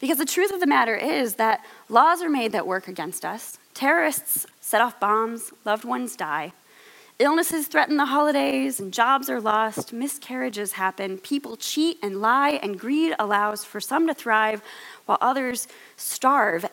Because 0.01 0.19
the 0.19 0.25
truth 0.25 0.53
of 0.53 0.59
the 0.59 0.67
matter 0.67 0.97
is 0.97 1.35
that 1.35 1.65
laws 1.89 2.23
are 2.23 2.31
made 2.31 2.51
that 2.53 2.67
work 2.67 2.89
against 2.89 3.25
us, 3.25 3.59
terrorists 3.75 4.47
set 4.61 4.81
off 4.81 5.01
bombs, 5.01 5.53
loved 5.65 5.85
ones 5.85 6.17
die. 6.17 6.53
Illnesses 7.19 7.69
threaten 7.69 7.99
the 7.99 8.07
holidays, 8.07 8.81
and 8.81 8.93
jobs 8.93 9.31
are 9.31 9.41
lost, 9.41 9.93
miscarriages 9.93 10.73
happen, 10.73 11.19
people 11.19 11.57
cheat 11.57 11.99
and 12.03 12.21
lie, 12.21 12.59
and 12.63 12.81
greed 12.81 13.15
allows 13.19 13.65
for 13.65 13.81
some 13.81 14.07
to 14.07 14.15
thrive 14.15 14.63
while 15.07 15.19
others 15.21 15.69
starve. 15.97 16.65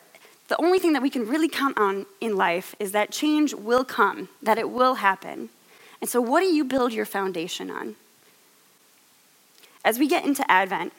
The 0.48 0.60
only 0.60 0.80
thing 0.80 0.94
that 0.94 1.02
we 1.02 1.10
can 1.10 1.28
really 1.28 1.50
count 1.50 1.78
on 1.78 2.06
in 2.20 2.36
life 2.36 2.74
is 2.80 2.94
that 2.94 3.12
change 3.12 3.54
will 3.54 3.84
come, 3.84 4.30
that 4.42 4.58
it 4.58 4.70
will 4.70 4.96
happen. 4.96 5.50
And 6.02 6.10
so, 6.10 6.20
what 6.22 6.40
do 6.40 6.48
you 6.48 6.64
build 6.64 6.94
your 6.94 7.06
foundation 7.06 7.70
on? 7.70 7.96
As 9.86 10.00
we 10.00 10.08
get 10.08 10.26
into 10.26 10.50
Advent, 10.50 10.94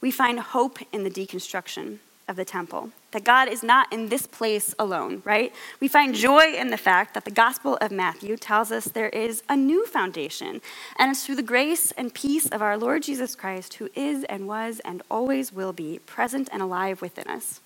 we 0.00 0.10
find 0.10 0.40
hope 0.40 0.78
in 0.92 1.04
the 1.04 1.10
deconstruction 1.10 1.98
of 2.28 2.36
the 2.36 2.44
temple, 2.44 2.90
that 3.12 3.24
God 3.24 3.48
is 3.48 3.62
not 3.62 3.92
in 3.92 4.08
this 4.08 4.26
place 4.26 4.74
alone, 4.78 5.22
right? 5.24 5.52
We 5.80 5.88
find 5.88 6.14
joy 6.14 6.52
in 6.54 6.70
the 6.70 6.76
fact 6.76 7.14
that 7.14 7.24
the 7.24 7.30
Gospel 7.30 7.76
of 7.80 7.90
Matthew 7.90 8.36
tells 8.36 8.70
us 8.70 8.84
there 8.84 9.08
is 9.08 9.42
a 9.48 9.56
new 9.56 9.86
foundation, 9.86 10.60
and 10.98 11.10
it's 11.10 11.24
through 11.24 11.36
the 11.36 11.42
grace 11.42 11.90
and 11.92 12.12
peace 12.12 12.46
of 12.46 12.62
our 12.62 12.76
Lord 12.76 13.02
Jesus 13.02 13.34
Christ, 13.34 13.74
who 13.74 13.88
is 13.94 14.24
and 14.24 14.46
was 14.46 14.80
and 14.84 15.02
always 15.10 15.52
will 15.52 15.72
be 15.72 15.98
present 16.00 16.48
and 16.52 16.62
alive 16.62 17.00
within 17.00 17.28
us. 17.28 17.60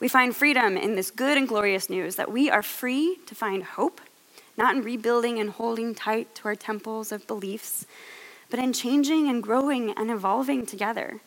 We 0.00 0.08
find 0.08 0.34
freedom 0.34 0.76
in 0.76 0.96
this 0.96 1.12
good 1.12 1.38
and 1.38 1.46
glorious 1.46 1.88
news 1.88 2.16
that 2.16 2.32
we 2.32 2.50
are 2.50 2.62
free 2.62 3.18
to 3.26 3.36
find 3.36 3.62
hope, 3.62 4.00
not 4.56 4.74
in 4.74 4.82
rebuilding 4.82 5.38
and 5.38 5.50
holding 5.50 5.94
tight 5.94 6.34
to 6.34 6.48
our 6.48 6.56
temples 6.56 7.12
of 7.12 7.28
beliefs, 7.28 7.86
but 8.50 8.58
in 8.58 8.72
changing 8.72 9.28
and 9.28 9.42
growing 9.42 9.92
and 9.92 10.10
evolving 10.10 10.66
together. 10.66 11.20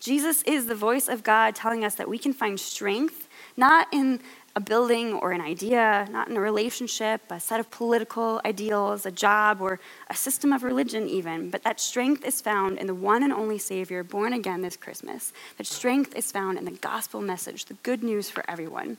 Jesus 0.00 0.42
is 0.42 0.66
the 0.66 0.74
voice 0.74 1.08
of 1.08 1.22
God 1.22 1.54
telling 1.54 1.84
us 1.84 1.94
that 1.96 2.08
we 2.08 2.18
can 2.18 2.32
find 2.32 2.58
strength 2.58 3.28
not 3.56 3.86
in 3.92 4.20
a 4.56 4.60
building 4.60 5.12
or 5.12 5.30
an 5.32 5.40
idea, 5.40 6.08
not 6.10 6.28
in 6.28 6.36
a 6.36 6.40
relationship, 6.40 7.20
a 7.30 7.38
set 7.38 7.60
of 7.60 7.70
political 7.70 8.40
ideals, 8.44 9.06
a 9.06 9.10
job, 9.10 9.60
or 9.60 9.78
a 10.08 10.14
system 10.14 10.52
of 10.52 10.64
religion, 10.64 11.08
even, 11.08 11.50
but 11.50 11.62
that 11.62 11.78
strength 11.78 12.24
is 12.24 12.40
found 12.40 12.78
in 12.78 12.86
the 12.86 12.94
one 12.94 13.22
and 13.22 13.32
only 13.32 13.58
Savior 13.58 14.02
born 14.02 14.32
again 14.32 14.62
this 14.62 14.76
Christmas. 14.76 15.32
That 15.58 15.66
strength 15.66 16.16
is 16.16 16.32
found 16.32 16.58
in 16.58 16.64
the 16.64 16.72
gospel 16.72 17.20
message, 17.20 17.66
the 17.66 17.74
good 17.74 18.02
news 18.02 18.28
for 18.28 18.44
everyone. 18.48 18.96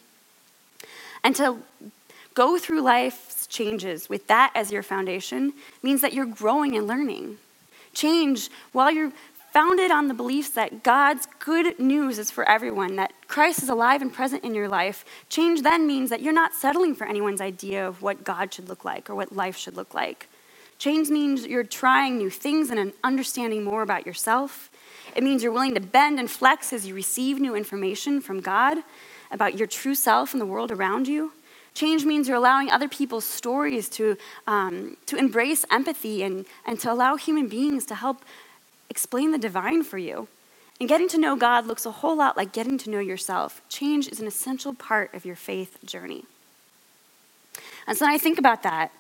And 1.24 1.36
to 1.36 1.58
go 2.34 2.58
through 2.58 2.82
life's 2.82 3.46
changes 3.48 4.08
with 4.08 4.28
that 4.28 4.52
as 4.56 4.72
your 4.72 4.84
foundation 4.84 5.54
means 5.84 6.00
that 6.02 6.14
you're 6.14 6.26
growing 6.26 6.78
and 6.78 6.88
learning. 6.88 7.40
Change, 7.94 8.50
while 8.72 8.90
you're 8.90 9.12
founded 9.52 9.92
on 9.92 10.08
the 10.08 10.14
beliefs 10.14 10.50
that 10.52 10.84
God's 10.84 11.28
good 11.40 11.78
news 11.80 12.18
is 12.18 12.32
for 12.32 12.48
everyone, 12.48 12.96
that 12.96 13.14
Christ 13.28 13.62
is 13.62 13.70
alive 13.70 14.02
and 14.02 14.12
present 14.12 14.44
in 14.44 14.56
your 14.56 14.70
life, 14.70 15.04
change 15.30 15.62
then 15.62 15.86
means 15.86 16.10
that 16.10 16.22
you're 16.22 16.34
not 16.34 16.54
settling 16.54 16.96
for 16.96 17.06
anyone's 17.06 17.42
idea 17.42 17.86
of 17.86 18.02
what 18.02 18.24
God 18.24 18.54
should 18.54 18.70
look 18.70 18.86
like 18.86 19.10
or 19.10 19.16
what 19.16 19.36
life 19.36 19.58
should 19.58 19.76
look 19.76 19.94
like. 19.94 20.30
Change 20.78 21.10
means 21.10 21.46
you're 21.46 21.64
trying 21.64 22.18
new 22.18 22.30
things 22.30 22.70
and 22.70 22.94
understanding 23.04 23.64
more 23.64 23.84
about 23.84 24.06
yourself. 24.06 24.72
It 25.16 25.24
means 25.24 25.44
you're 25.44 25.52
willing 25.52 25.76
to 25.76 25.82
bend 25.82 26.18
and 26.18 26.32
flex 26.32 26.74
as 26.74 26.88
you 26.88 26.96
receive 26.96 27.40
new 27.40 27.56
information 27.56 28.22
from 28.22 28.40
God 28.40 28.78
about 29.32 29.58
your 29.58 29.68
true 29.68 29.96
self 29.96 30.34
and 30.34 30.42
the 30.42 30.46
world 30.46 30.72
around 30.72 31.08
you. 31.08 31.34
Change 31.74 32.04
means 32.04 32.28
you're 32.28 32.38
allowing 32.38 32.70
other 32.72 32.90
people's 32.90 33.26
stories 33.26 33.90
to, 33.90 34.18
um, 34.48 34.98
to 35.06 35.18
embrace 35.18 35.66
empathy 35.72 36.24
and, 36.24 36.46
and 36.66 36.80
to 36.80 36.92
allow 36.92 37.16
human 37.16 37.48
beings 37.48 37.86
to 37.86 37.96
help 37.96 38.26
explain 38.92 39.32
the 39.32 39.38
divine 39.40 39.84
for 39.84 39.98
you. 39.98 40.28
And 40.80 40.90
getting 40.90 41.08
to 41.10 41.18
know 41.18 41.36
God 41.36 41.66
looks 41.66 41.86
a 41.86 41.92
whole 41.92 42.18
lot 42.18 42.36
like 42.36 42.52
getting 42.52 42.78
to 42.80 42.90
know 42.90 43.00
yourself. 43.00 43.62
Change 43.70 44.08
is 44.10 44.20
an 44.20 44.28
essential 44.28 44.74
part 44.74 45.14
of 45.14 45.26
your 45.26 45.36
faith 45.36 45.78
journey. 45.86 46.26
And 47.88 47.98
so 47.98 48.06
I 48.06 48.18
think 48.18 48.38
about 48.38 48.64
that 48.64 48.92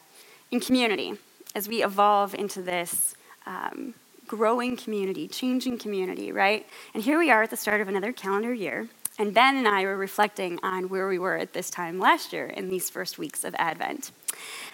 in 0.49 0.59
community, 0.59 1.13
as 1.53 1.67
we 1.67 1.83
evolve 1.83 2.33
into 2.33 2.61
this 2.61 3.15
um, 3.45 3.93
growing 4.27 4.77
community, 4.77 5.27
changing 5.27 5.77
community, 5.77 6.31
right? 6.31 6.65
And 6.93 7.03
here 7.03 7.19
we 7.19 7.29
are 7.29 7.43
at 7.43 7.49
the 7.49 7.57
start 7.57 7.81
of 7.81 7.87
another 7.87 8.13
calendar 8.13 8.53
year. 8.53 8.87
And 9.21 9.35
Ben 9.35 9.55
and 9.55 9.67
I 9.67 9.83
were 9.83 9.97
reflecting 9.97 10.57
on 10.63 10.89
where 10.89 11.07
we 11.07 11.19
were 11.19 11.37
at 11.37 11.53
this 11.53 11.69
time 11.69 11.99
last 11.99 12.33
year 12.33 12.47
in 12.47 12.69
these 12.69 12.89
first 12.89 13.19
weeks 13.19 13.43
of 13.43 13.53
Advent. 13.59 14.09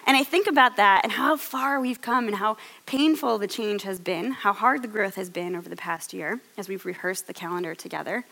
And 0.06 0.16
I 0.16 0.24
think 0.24 0.46
about 0.46 0.76
that 0.76 1.02
and 1.04 1.12
how 1.12 1.36
far 1.36 1.78
we've 1.78 2.00
come 2.00 2.28
and 2.28 2.36
how 2.36 2.56
painful 2.86 3.36
the 3.36 3.46
change 3.46 3.82
has 3.82 4.00
been, 4.00 4.32
how 4.32 4.54
hard 4.54 4.80
the 4.80 4.88
growth 4.88 5.16
has 5.16 5.28
been 5.28 5.54
over 5.54 5.68
the 5.68 5.76
past 5.76 6.14
year 6.14 6.40
as 6.56 6.66
we've 6.66 6.86
rehearsed 6.86 7.26
the 7.26 7.34
calendar 7.34 7.74
together. 7.74 8.24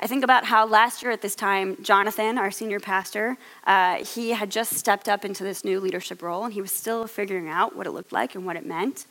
I 0.00 0.08
think 0.08 0.24
about 0.24 0.44
how 0.44 0.66
last 0.66 1.04
year 1.04 1.12
at 1.12 1.22
this 1.22 1.36
time, 1.36 1.80
Jonathan, 1.84 2.36
our 2.36 2.50
senior 2.50 2.80
pastor, 2.80 3.36
uh, 3.64 4.04
he 4.04 4.30
had 4.30 4.50
just 4.50 4.72
stepped 4.72 5.08
up 5.08 5.24
into 5.24 5.44
this 5.44 5.62
new 5.62 5.78
leadership 5.78 6.20
role 6.20 6.44
and 6.44 6.52
he 6.52 6.62
was 6.62 6.72
still 6.72 7.06
figuring 7.06 7.48
out 7.48 7.76
what 7.76 7.86
it 7.86 7.92
looked 7.92 8.12
like 8.12 8.34
and 8.34 8.44
what 8.44 8.56
it 8.56 8.66
meant. 8.66 9.06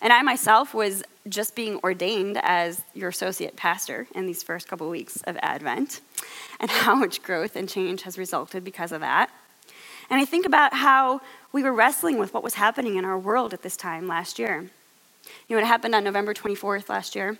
And 0.00 0.12
I 0.12 0.22
myself 0.22 0.74
was 0.74 1.02
just 1.28 1.54
being 1.54 1.80
ordained 1.82 2.38
as 2.42 2.82
your 2.94 3.08
associate 3.08 3.56
pastor 3.56 4.06
in 4.14 4.26
these 4.26 4.42
first 4.42 4.68
couple 4.68 4.88
weeks 4.88 5.22
of 5.22 5.36
Advent, 5.42 6.00
and 6.60 6.70
how 6.84 6.94
much 6.94 7.22
growth 7.22 7.56
and 7.56 7.68
change 7.68 8.02
has 8.02 8.18
resulted 8.18 8.64
because 8.64 8.92
of 8.92 9.00
that. 9.00 9.30
And 10.10 10.20
I 10.20 10.24
think 10.24 10.46
about 10.46 10.74
how 10.74 11.20
we 11.52 11.62
were 11.62 11.72
wrestling 11.72 12.18
with 12.18 12.32
what 12.32 12.42
was 12.42 12.54
happening 12.54 12.96
in 12.96 13.04
our 13.04 13.18
world 13.18 13.52
at 13.52 13.62
this 13.62 13.76
time 13.76 14.06
last 14.06 14.38
year. 14.38 14.70
You 15.46 15.56
know, 15.56 15.56
what 15.56 15.66
happened 15.66 15.94
on 15.94 16.04
November 16.04 16.32
24th 16.32 16.88
last 16.88 17.14
year? 17.14 17.38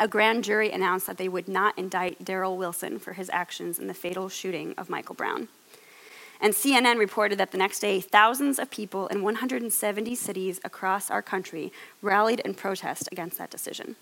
A 0.00 0.08
grand 0.08 0.44
jury 0.44 0.70
announced 0.70 1.06
that 1.06 1.18
they 1.18 1.28
would 1.28 1.46
not 1.46 1.78
indict 1.78 2.24
Darren 2.24 2.56
Wilson 2.56 2.98
for 2.98 3.12
his 3.12 3.30
actions 3.32 3.78
in 3.78 3.86
the 3.86 3.94
fatal 3.94 4.28
shooting 4.28 4.74
of 4.78 4.88
Michael 4.88 5.14
Brown. 5.14 5.48
And 6.40 6.54
CNN 6.54 6.98
reported 6.98 7.38
that 7.38 7.52
the 7.52 7.58
next 7.58 7.80
day, 7.80 8.00
thousands 8.00 8.58
of 8.58 8.70
people 8.70 9.06
in 9.08 9.22
170 9.22 10.14
cities 10.14 10.60
across 10.64 11.10
our 11.10 11.22
country 11.22 11.72
rallied 12.00 12.40
in 12.40 12.54
protest 12.54 13.08
against 13.12 13.38
that 13.38 13.50
decision. 13.50 13.96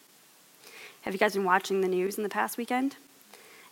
Have 1.03 1.15
you 1.15 1.19
guys 1.19 1.35
been 1.35 1.45
watching 1.45 1.81
the 1.81 1.89
news 1.89 2.17
in 2.17 2.23
the 2.23 2.29
past 2.29 2.57
weekend? 2.57 2.97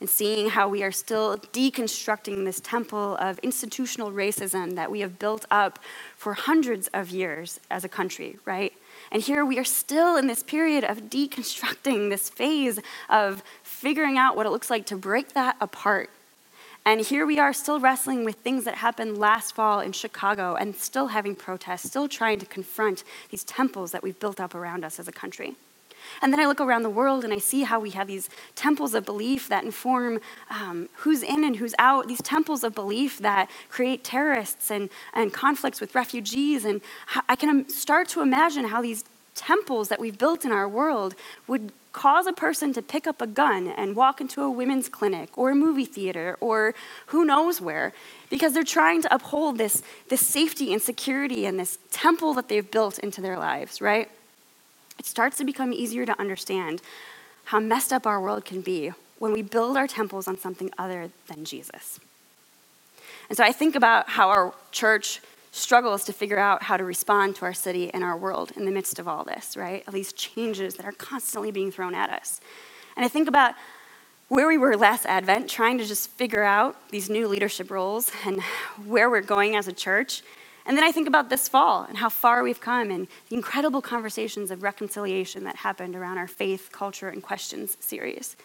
and 0.00 0.08
seeing 0.08 0.50
how 0.50 0.68
we 0.68 0.82
are 0.82 0.92
still 0.92 1.38
deconstructing 1.52 2.44
this 2.44 2.60
temple 2.60 3.16
of 3.16 3.38
institutional 3.40 4.10
racism 4.10 4.74
that 4.74 4.90
we 4.90 5.00
have 5.00 5.18
built 5.18 5.46
up 5.50 5.78
for 6.16 6.34
hundreds 6.34 6.88
of 6.88 7.10
years 7.10 7.60
as 7.70 7.84
a 7.84 7.88
country, 7.88 8.38
right? 8.44 8.72
And 9.10 9.22
here 9.22 9.44
we 9.44 9.58
are 9.58 9.64
still 9.64 10.16
in 10.16 10.26
this 10.26 10.42
period 10.42 10.84
of 10.84 11.02
deconstructing 11.02 12.10
this 12.10 12.28
phase 12.28 12.78
of 13.08 13.42
figuring 13.62 14.18
out 14.18 14.36
what 14.36 14.46
it 14.46 14.50
looks 14.50 14.70
like 14.70 14.86
to 14.86 14.96
break 14.96 15.32
that 15.32 15.56
apart. 15.60 16.10
And 16.86 17.00
here 17.00 17.26
we 17.26 17.40
are 17.40 17.52
still 17.52 17.80
wrestling 17.80 18.24
with 18.24 18.36
things 18.36 18.62
that 18.62 18.76
happened 18.76 19.18
last 19.18 19.56
fall 19.56 19.80
in 19.80 19.90
Chicago 19.90 20.54
and 20.54 20.76
still 20.76 21.08
having 21.08 21.34
protests, 21.34 21.88
still 21.88 22.06
trying 22.06 22.38
to 22.38 22.46
confront 22.46 23.02
these 23.30 23.42
temples 23.42 23.90
that 23.90 24.04
we've 24.04 24.18
built 24.20 24.38
up 24.38 24.54
around 24.54 24.84
us 24.84 25.00
as 25.00 25.08
a 25.08 25.12
country. 25.12 25.56
And 26.22 26.32
then 26.32 26.38
I 26.38 26.46
look 26.46 26.60
around 26.60 26.84
the 26.84 26.90
world 26.90 27.24
and 27.24 27.32
I 27.32 27.38
see 27.38 27.64
how 27.64 27.80
we 27.80 27.90
have 27.90 28.06
these 28.06 28.30
temples 28.54 28.94
of 28.94 29.04
belief 29.04 29.48
that 29.48 29.64
inform 29.64 30.20
um, 30.48 30.88
who's 30.98 31.24
in 31.24 31.42
and 31.42 31.56
who's 31.56 31.74
out, 31.80 32.06
these 32.06 32.22
temples 32.22 32.62
of 32.62 32.72
belief 32.72 33.18
that 33.18 33.50
create 33.68 34.04
terrorists 34.04 34.70
and, 34.70 34.88
and 35.12 35.34
conflicts 35.34 35.80
with 35.80 35.92
refugees. 35.96 36.64
And 36.64 36.80
I 37.28 37.34
can 37.34 37.68
start 37.68 38.06
to 38.10 38.20
imagine 38.20 38.66
how 38.66 38.80
these 38.80 39.04
temples 39.34 39.88
that 39.88 39.98
we've 39.98 40.16
built 40.16 40.44
in 40.44 40.52
our 40.52 40.68
world 40.68 41.16
would 41.48 41.72
cause 41.96 42.26
a 42.26 42.32
person 42.32 42.72
to 42.74 42.82
pick 42.82 43.06
up 43.06 43.22
a 43.22 43.26
gun 43.26 43.68
and 43.68 43.96
walk 43.96 44.20
into 44.20 44.42
a 44.42 44.50
women's 44.50 44.88
clinic 44.88 45.36
or 45.36 45.50
a 45.50 45.54
movie 45.54 45.86
theater 45.86 46.36
or 46.40 46.74
who 47.06 47.24
knows 47.24 47.60
where 47.60 47.92
because 48.28 48.52
they're 48.52 48.62
trying 48.80 49.00
to 49.00 49.14
uphold 49.14 49.56
this, 49.56 49.82
this 50.10 50.24
safety 50.24 50.72
and 50.72 50.82
security 50.82 51.46
and 51.46 51.58
this 51.58 51.78
temple 51.90 52.34
that 52.34 52.48
they've 52.48 52.70
built 52.70 52.98
into 52.98 53.20
their 53.20 53.38
lives, 53.38 53.80
right? 53.80 54.10
it 54.98 55.06
starts 55.06 55.36
to 55.38 55.44
become 55.44 55.72
easier 55.72 56.06
to 56.06 56.18
understand 56.20 56.80
how 57.46 57.60
messed 57.60 57.92
up 57.92 58.06
our 58.06 58.20
world 58.20 58.44
can 58.44 58.60
be 58.60 58.92
when 59.18 59.32
we 59.32 59.42
build 59.42 59.76
our 59.76 59.86
temples 59.86 60.26
on 60.26 60.38
something 60.38 60.70
other 60.78 61.10
than 61.28 61.44
Jesus. 61.44 62.00
And 63.28 63.36
so 63.36 63.44
I 63.44 63.52
think 63.52 63.74
about 63.74 64.08
how 64.10 64.28
our 64.28 64.54
church 64.72 65.20
struggles 65.56 66.04
to 66.04 66.12
figure 66.12 66.38
out 66.38 66.62
how 66.64 66.76
to 66.76 66.84
respond 66.84 67.34
to 67.36 67.44
our 67.44 67.54
city 67.54 67.92
and 67.92 68.04
our 68.04 68.16
world 68.16 68.52
in 68.56 68.64
the 68.64 68.70
midst 68.70 68.98
of 68.98 69.08
all 69.08 69.24
this, 69.24 69.56
right? 69.56 69.82
All 69.86 69.92
these 69.92 70.12
changes 70.12 70.74
that 70.74 70.84
are 70.84 70.92
constantly 70.92 71.50
being 71.50 71.72
thrown 71.72 71.94
at 71.94 72.10
us. 72.10 72.40
And 72.96 73.04
I 73.04 73.08
think 73.08 73.26
about 73.26 73.54
where 74.28 74.48
we 74.48 74.58
were 74.58 74.76
last 74.76 75.06
Advent, 75.06 75.48
trying 75.48 75.78
to 75.78 75.84
just 75.84 76.10
figure 76.10 76.42
out 76.42 76.76
these 76.90 77.08
new 77.08 77.26
leadership 77.28 77.70
roles 77.70 78.10
and 78.24 78.42
where 78.84 79.08
we're 79.08 79.20
going 79.20 79.56
as 79.56 79.68
a 79.68 79.72
church. 79.72 80.22
And 80.66 80.76
then 80.76 80.84
I 80.84 80.90
think 80.90 81.06
about 81.06 81.30
this 81.30 81.48
fall 81.48 81.84
and 81.84 81.96
how 81.96 82.08
far 82.08 82.42
we've 82.42 82.60
come 82.60 82.90
and 82.90 83.06
the 83.28 83.36
incredible 83.36 83.80
conversations 83.80 84.50
of 84.50 84.62
reconciliation 84.62 85.44
that 85.44 85.56
happened 85.56 85.94
around 85.94 86.18
our 86.18 86.26
faith, 86.26 86.70
culture, 86.72 87.08
and 87.08 87.22
questions 87.22 87.76
series. 87.80 88.36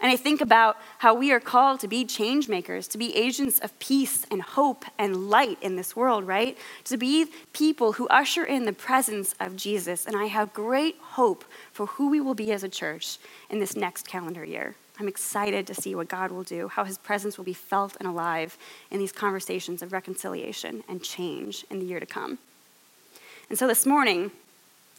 And 0.00 0.12
I 0.12 0.16
think 0.16 0.40
about 0.40 0.76
how 0.98 1.14
we 1.14 1.32
are 1.32 1.40
called 1.40 1.80
to 1.80 1.88
be 1.88 2.04
change 2.04 2.48
makers, 2.48 2.86
to 2.88 2.98
be 2.98 3.16
agents 3.16 3.58
of 3.60 3.78
peace 3.78 4.26
and 4.30 4.42
hope 4.42 4.84
and 4.98 5.30
light 5.30 5.58
in 5.62 5.76
this 5.76 5.96
world, 5.96 6.26
right? 6.26 6.56
To 6.84 6.96
be 6.96 7.26
people 7.52 7.92
who 7.92 8.06
usher 8.08 8.44
in 8.44 8.64
the 8.64 8.72
presence 8.72 9.34
of 9.40 9.56
Jesus. 9.56 10.06
And 10.06 10.16
I 10.16 10.26
have 10.26 10.52
great 10.52 10.96
hope 11.00 11.44
for 11.72 11.86
who 11.86 12.10
we 12.10 12.20
will 12.20 12.34
be 12.34 12.52
as 12.52 12.62
a 12.62 12.68
church 12.68 13.18
in 13.48 13.58
this 13.58 13.74
next 13.74 14.06
calendar 14.06 14.44
year. 14.44 14.74
I'm 14.98 15.08
excited 15.08 15.66
to 15.66 15.74
see 15.74 15.94
what 15.94 16.08
God 16.08 16.30
will 16.30 16.42
do, 16.42 16.68
how 16.68 16.84
his 16.84 16.96
presence 16.96 17.36
will 17.36 17.44
be 17.44 17.52
felt 17.52 17.96
and 17.98 18.08
alive 18.08 18.56
in 18.90 18.98
these 18.98 19.12
conversations 19.12 19.82
of 19.82 19.92
reconciliation 19.92 20.84
and 20.88 21.02
change 21.02 21.64
in 21.70 21.80
the 21.80 21.84
year 21.84 22.00
to 22.00 22.06
come. 22.06 22.38
And 23.50 23.58
so 23.58 23.66
this 23.66 23.86
morning, 23.86 24.30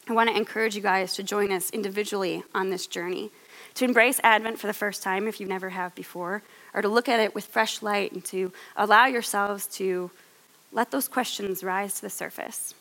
I 0.08 0.12
want 0.12 0.30
to 0.30 0.36
encourage 0.36 0.74
you 0.74 0.82
guys 0.82 1.14
to 1.14 1.22
join 1.22 1.50
us 1.52 1.70
individually 1.70 2.42
on 2.54 2.70
this 2.70 2.86
journey, 2.86 3.30
to 3.74 3.84
embrace 3.84 4.20
Advent 4.22 4.58
for 4.58 4.66
the 4.66 4.72
first 4.72 5.02
time 5.02 5.26
if 5.26 5.40
you 5.40 5.46
never 5.46 5.70
have 5.70 5.94
before, 5.94 6.42
or 6.74 6.82
to 6.82 6.88
look 6.88 7.08
at 7.08 7.20
it 7.20 7.34
with 7.34 7.46
fresh 7.46 7.82
light 7.82 8.12
and 8.12 8.24
to 8.26 8.52
allow 8.76 9.06
yourselves 9.06 9.66
to 9.66 10.10
let 10.72 10.90
those 10.90 11.08
questions 11.08 11.64
rise 11.64 11.94
to 11.94 12.02
the 12.02 12.10
surface. 12.10 12.74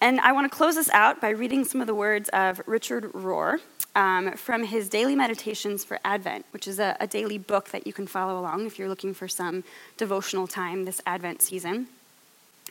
And 0.00 0.18
I 0.20 0.32
want 0.32 0.50
to 0.50 0.56
close 0.56 0.74
this 0.74 0.90
out 0.90 1.20
by 1.20 1.30
reading 1.30 1.64
some 1.64 1.80
of 1.80 1.86
the 1.86 1.94
words 1.94 2.28
of 2.30 2.60
Richard 2.66 3.04
Rohr 3.12 3.60
um, 3.94 4.32
from 4.32 4.64
his 4.64 4.88
Daily 4.88 5.14
Meditations 5.14 5.84
for 5.84 5.98
Advent, 6.04 6.44
which 6.50 6.66
is 6.66 6.80
a, 6.80 6.96
a 6.98 7.06
daily 7.06 7.38
book 7.38 7.68
that 7.68 7.86
you 7.86 7.92
can 7.92 8.06
follow 8.06 8.40
along 8.40 8.66
if 8.66 8.78
you're 8.78 8.88
looking 8.88 9.14
for 9.14 9.28
some 9.28 9.62
devotional 9.96 10.46
time 10.46 10.84
this 10.84 11.00
Advent 11.06 11.40
season. 11.40 11.86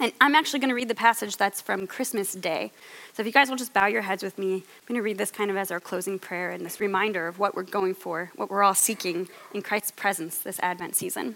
And 0.02 0.12
I'm 0.20 0.34
actually 0.34 0.60
going 0.60 0.70
to 0.70 0.76
read 0.76 0.88
the 0.88 0.96
passage 0.96 1.38
that's 1.38 1.62
from 1.62 1.86
Christmas 1.86 2.34
Day. 2.34 2.72
So 3.14 3.22
if 3.22 3.28
you 3.28 3.32
guys 3.32 3.50
will 3.50 3.56
just 3.56 3.72
bow 3.72 3.86
your 3.86 4.02
heads 4.02 4.24
with 4.24 4.40
me, 4.40 4.56
I'm 4.56 4.88
going 4.88 4.98
to 4.98 5.04
read 5.04 5.20
this 5.20 5.30
kind 5.30 5.52
of 5.52 5.58
as 5.58 5.70
our 5.70 5.80
closing 5.80 6.18
prayer 6.18 6.50
and 6.50 6.66
this 6.66 6.80
reminder 6.80 7.28
of 7.28 7.38
what 7.38 7.54
we're 7.54 7.62
going 7.62 7.94
for, 7.94 8.32
what 8.36 8.50
we're 8.50 8.64
all 8.64 8.74
seeking 8.74 9.30
in 9.54 9.62
Christ's 9.62 9.92
presence 9.92 10.40
this 10.40 10.60
Advent 10.62 10.96
season. 10.96 11.36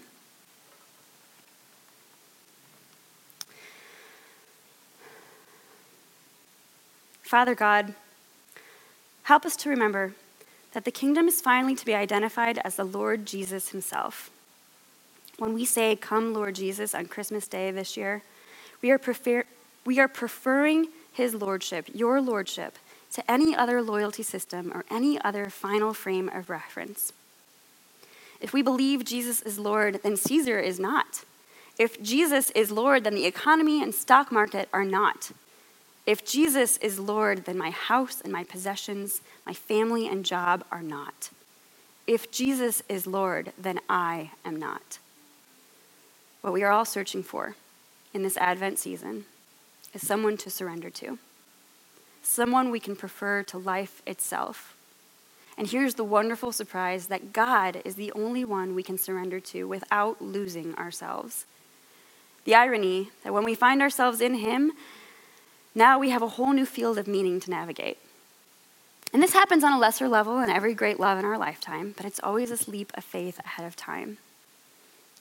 Father 7.22 7.54
God, 7.54 7.94
help 9.22 9.46
us 9.46 9.54
to 9.58 9.68
remember 9.68 10.14
that 10.72 10.84
the 10.84 10.90
kingdom 10.90 11.28
is 11.28 11.40
finally 11.40 11.76
to 11.76 11.86
be 11.86 11.94
identified 11.94 12.58
as 12.64 12.74
the 12.74 12.84
Lord 12.84 13.26
Jesus 13.26 13.68
himself. 13.68 14.28
When 15.38 15.54
we 15.54 15.64
say, 15.64 15.94
Come, 15.94 16.34
Lord 16.34 16.56
Jesus, 16.56 16.96
on 16.96 17.06
Christmas 17.06 17.46
Day 17.46 17.70
this 17.70 17.96
year, 17.96 18.22
we 18.82 18.90
are, 18.90 18.98
prefer- 18.98 19.44
we 19.84 19.98
are 19.98 20.08
preferring 20.08 20.88
his 21.12 21.34
lordship, 21.34 21.88
your 21.94 22.20
lordship, 22.20 22.76
to 23.12 23.30
any 23.30 23.54
other 23.54 23.80
loyalty 23.80 24.22
system 24.22 24.70
or 24.74 24.84
any 24.90 25.20
other 25.22 25.48
final 25.48 25.94
frame 25.94 26.28
of 26.28 26.50
reference. 26.50 27.12
If 28.40 28.52
we 28.52 28.62
believe 28.62 29.04
Jesus 29.04 29.40
is 29.42 29.58
Lord, 29.58 30.00
then 30.02 30.16
Caesar 30.16 30.58
is 30.58 30.78
not. 30.78 31.24
If 31.78 32.02
Jesus 32.02 32.50
is 32.50 32.70
Lord, 32.70 33.04
then 33.04 33.14
the 33.14 33.26
economy 33.26 33.82
and 33.82 33.94
stock 33.94 34.30
market 34.30 34.68
are 34.72 34.84
not. 34.84 35.30
If 36.06 36.24
Jesus 36.24 36.76
is 36.78 36.98
Lord, 36.98 37.44
then 37.46 37.58
my 37.58 37.70
house 37.70 38.20
and 38.20 38.32
my 38.32 38.44
possessions, 38.44 39.20
my 39.44 39.52
family 39.52 40.06
and 40.06 40.24
job 40.24 40.64
are 40.70 40.82
not. 40.82 41.30
If 42.06 42.30
Jesus 42.30 42.82
is 42.88 43.06
Lord, 43.06 43.52
then 43.58 43.80
I 43.88 44.30
am 44.44 44.56
not. 44.56 44.98
What 46.40 46.52
we 46.52 46.62
are 46.62 46.70
all 46.70 46.84
searching 46.84 47.22
for 47.22 47.56
in 48.16 48.22
this 48.22 48.38
Advent 48.38 48.78
season 48.78 49.26
is 49.92 50.04
someone 50.04 50.38
to 50.38 50.48
surrender 50.48 50.88
to, 50.88 51.18
someone 52.22 52.70
we 52.70 52.80
can 52.80 52.96
prefer 52.96 53.42
to 53.42 53.58
life 53.58 54.00
itself. 54.06 54.74
And 55.58 55.68
here's 55.68 55.94
the 55.94 56.02
wonderful 56.04 56.50
surprise 56.50 57.08
that 57.08 57.34
God 57.34 57.82
is 57.84 57.94
the 57.94 58.10
only 58.12 58.42
one 58.42 58.74
we 58.74 58.82
can 58.82 58.96
surrender 58.96 59.38
to 59.40 59.64
without 59.64 60.22
losing 60.22 60.74
ourselves. 60.76 61.44
The 62.46 62.54
irony 62.54 63.10
that 63.22 63.34
when 63.34 63.44
we 63.44 63.54
find 63.54 63.82
ourselves 63.82 64.22
in 64.22 64.36
Him, 64.36 64.72
now 65.74 65.98
we 65.98 66.08
have 66.08 66.22
a 66.22 66.28
whole 66.28 66.54
new 66.54 66.66
field 66.66 66.96
of 66.96 67.06
meaning 67.06 67.38
to 67.40 67.50
navigate. 67.50 67.98
And 69.12 69.22
this 69.22 69.34
happens 69.34 69.62
on 69.62 69.74
a 69.74 69.78
lesser 69.78 70.08
level 70.08 70.40
in 70.40 70.48
every 70.48 70.72
great 70.72 70.98
love 70.98 71.18
in 71.18 71.26
our 71.26 71.36
lifetime, 71.36 71.92
but 71.94 72.06
it's 72.06 72.20
always 72.22 72.48
this 72.48 72.66
leap 72.66 72.92
of 72.96 73.04
faith 73.04 73.38
ahead 73.40 73.66
of 73.66 73.76
time. 73.76 74.16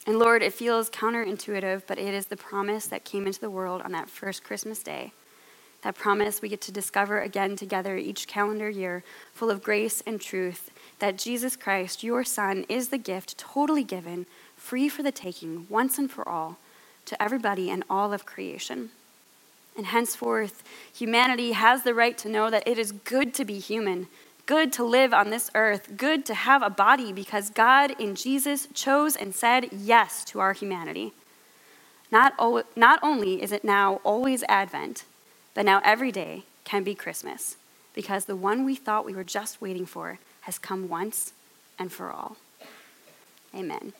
And 0.08 0.20
Lord, 0.20 0.44
it 0.44 0.54
feels 0.54 0.90
counterintuitive, 0.90 1.84
but 1.88 1.98
it 1.98 2.14
is 2.14 2.28
the 2.28 2.38
promise 2.38 2.86
that 2.88 3.06
came 3.06 3.26
into 3.26 3.40
the 3.40 3.50
world 3.50 3.82
on 3.82 3.92
that 3.94 4.10
first 4.10 4.44
Christmas 4.44 4.84
day. 4.84 5.14
That 5.82 5.96
promise 5.96 6.42
we 6.42 6.50
get 6.50 6.62
to 6.62 6.72
discover 6.72 7.22
again 7.22 7.56
together 7.56 7.98
each 7.98 8.28
calendar 8.28 8.70
year, 8.70 9.04
full 9.34 9.50
of 9.50 9.64
grace 9.64 10.02
and 10.06 10.22
truth, 10.22 10.72
that 11.00 11.18
Jesus 11.18 11.56
Christ, 11.56 12.04
your 12.04 12.24
Son, 12.24 12.66
is 12.70 12.90
the 12.90 12.98
gift 12.98 13.38
totally 13.38 13.84
given, 13.84 14.26
free 14.56 14.90
for 14.90 15.04
the 15.04 15.12
taking, 15.12 15.66
once 15.70 15.98
and 15.98 16.10
for 16.10 16.28
all, 16.28 16.58
to 17.06 17.22
everybody 17.22 17.70
and 17.70 17.84
all 17.90 18.14
of 18.14 18.26
creation. 18.26 18.90
And 19.78 19.88
henceforth, 19.88 20.64
humanity 20.94 21.52
has 21.52 21.84
the 21.84 21.94
right 21.94 22.18
to 22.20 22.30
know 22.30 22.50
that 22.50 22.68
it 22.68 22.80
is 22.80 22.92
good 22.92 23.34
to 23.36 23.46
be 23.46 23.60
human, 23.60 24.08
good 24.46 24.74
to 24.74 24.84
live 24.84 25.14
on 25.14 25.30
this 25.30 25.52
earth, 25.56 25.98
good 25.98 26.26
to 26.28 26.34
have 26.34 26.62
a 26.62 26.70
body 26.70 27.14
because 27.14 27.50
God 27.50 27.92
in 28.00 28.16
Jesus 28.16 28.68
chose 28.74 29.16
and 29.16 29.34
said 29.36 29.70
yes 29.72 30.24
to 30.26 30.40
our 30.40 30.54
humanity. 30.54 31.14
Not, 32.12 32.34
o- 32.40 32.64
not 32.76 33.00
only 33.04 33.42
is 33.42 33.52
it 33.52 33.64
now 33.64 34.02
always 34.04 34.44
Advent, 34.50 35.06
but 35.54 35.66
now 35.66 35.82
every 35.84 36.12
day 36.12 36.44
can 36.64 36.84
be 36.84 36.96
Christmas 36.96 37.58
because 37.94 38.26
the 38.26 38.36
one 38.36 38.66
we 38.66 38.76
thought 38.76 39.06
we 39.06 39.14
were 39.16 39.24
just 39.24 39.62
waiting 39.62 39.86
for 39.86 40.20
has 40.42 40.60
come 40.60 40.90
once 40.90 41.34
and 41.80 41.92
for 41.92 42.12
all. 42.12 42.38
Amen. 43.56 43.94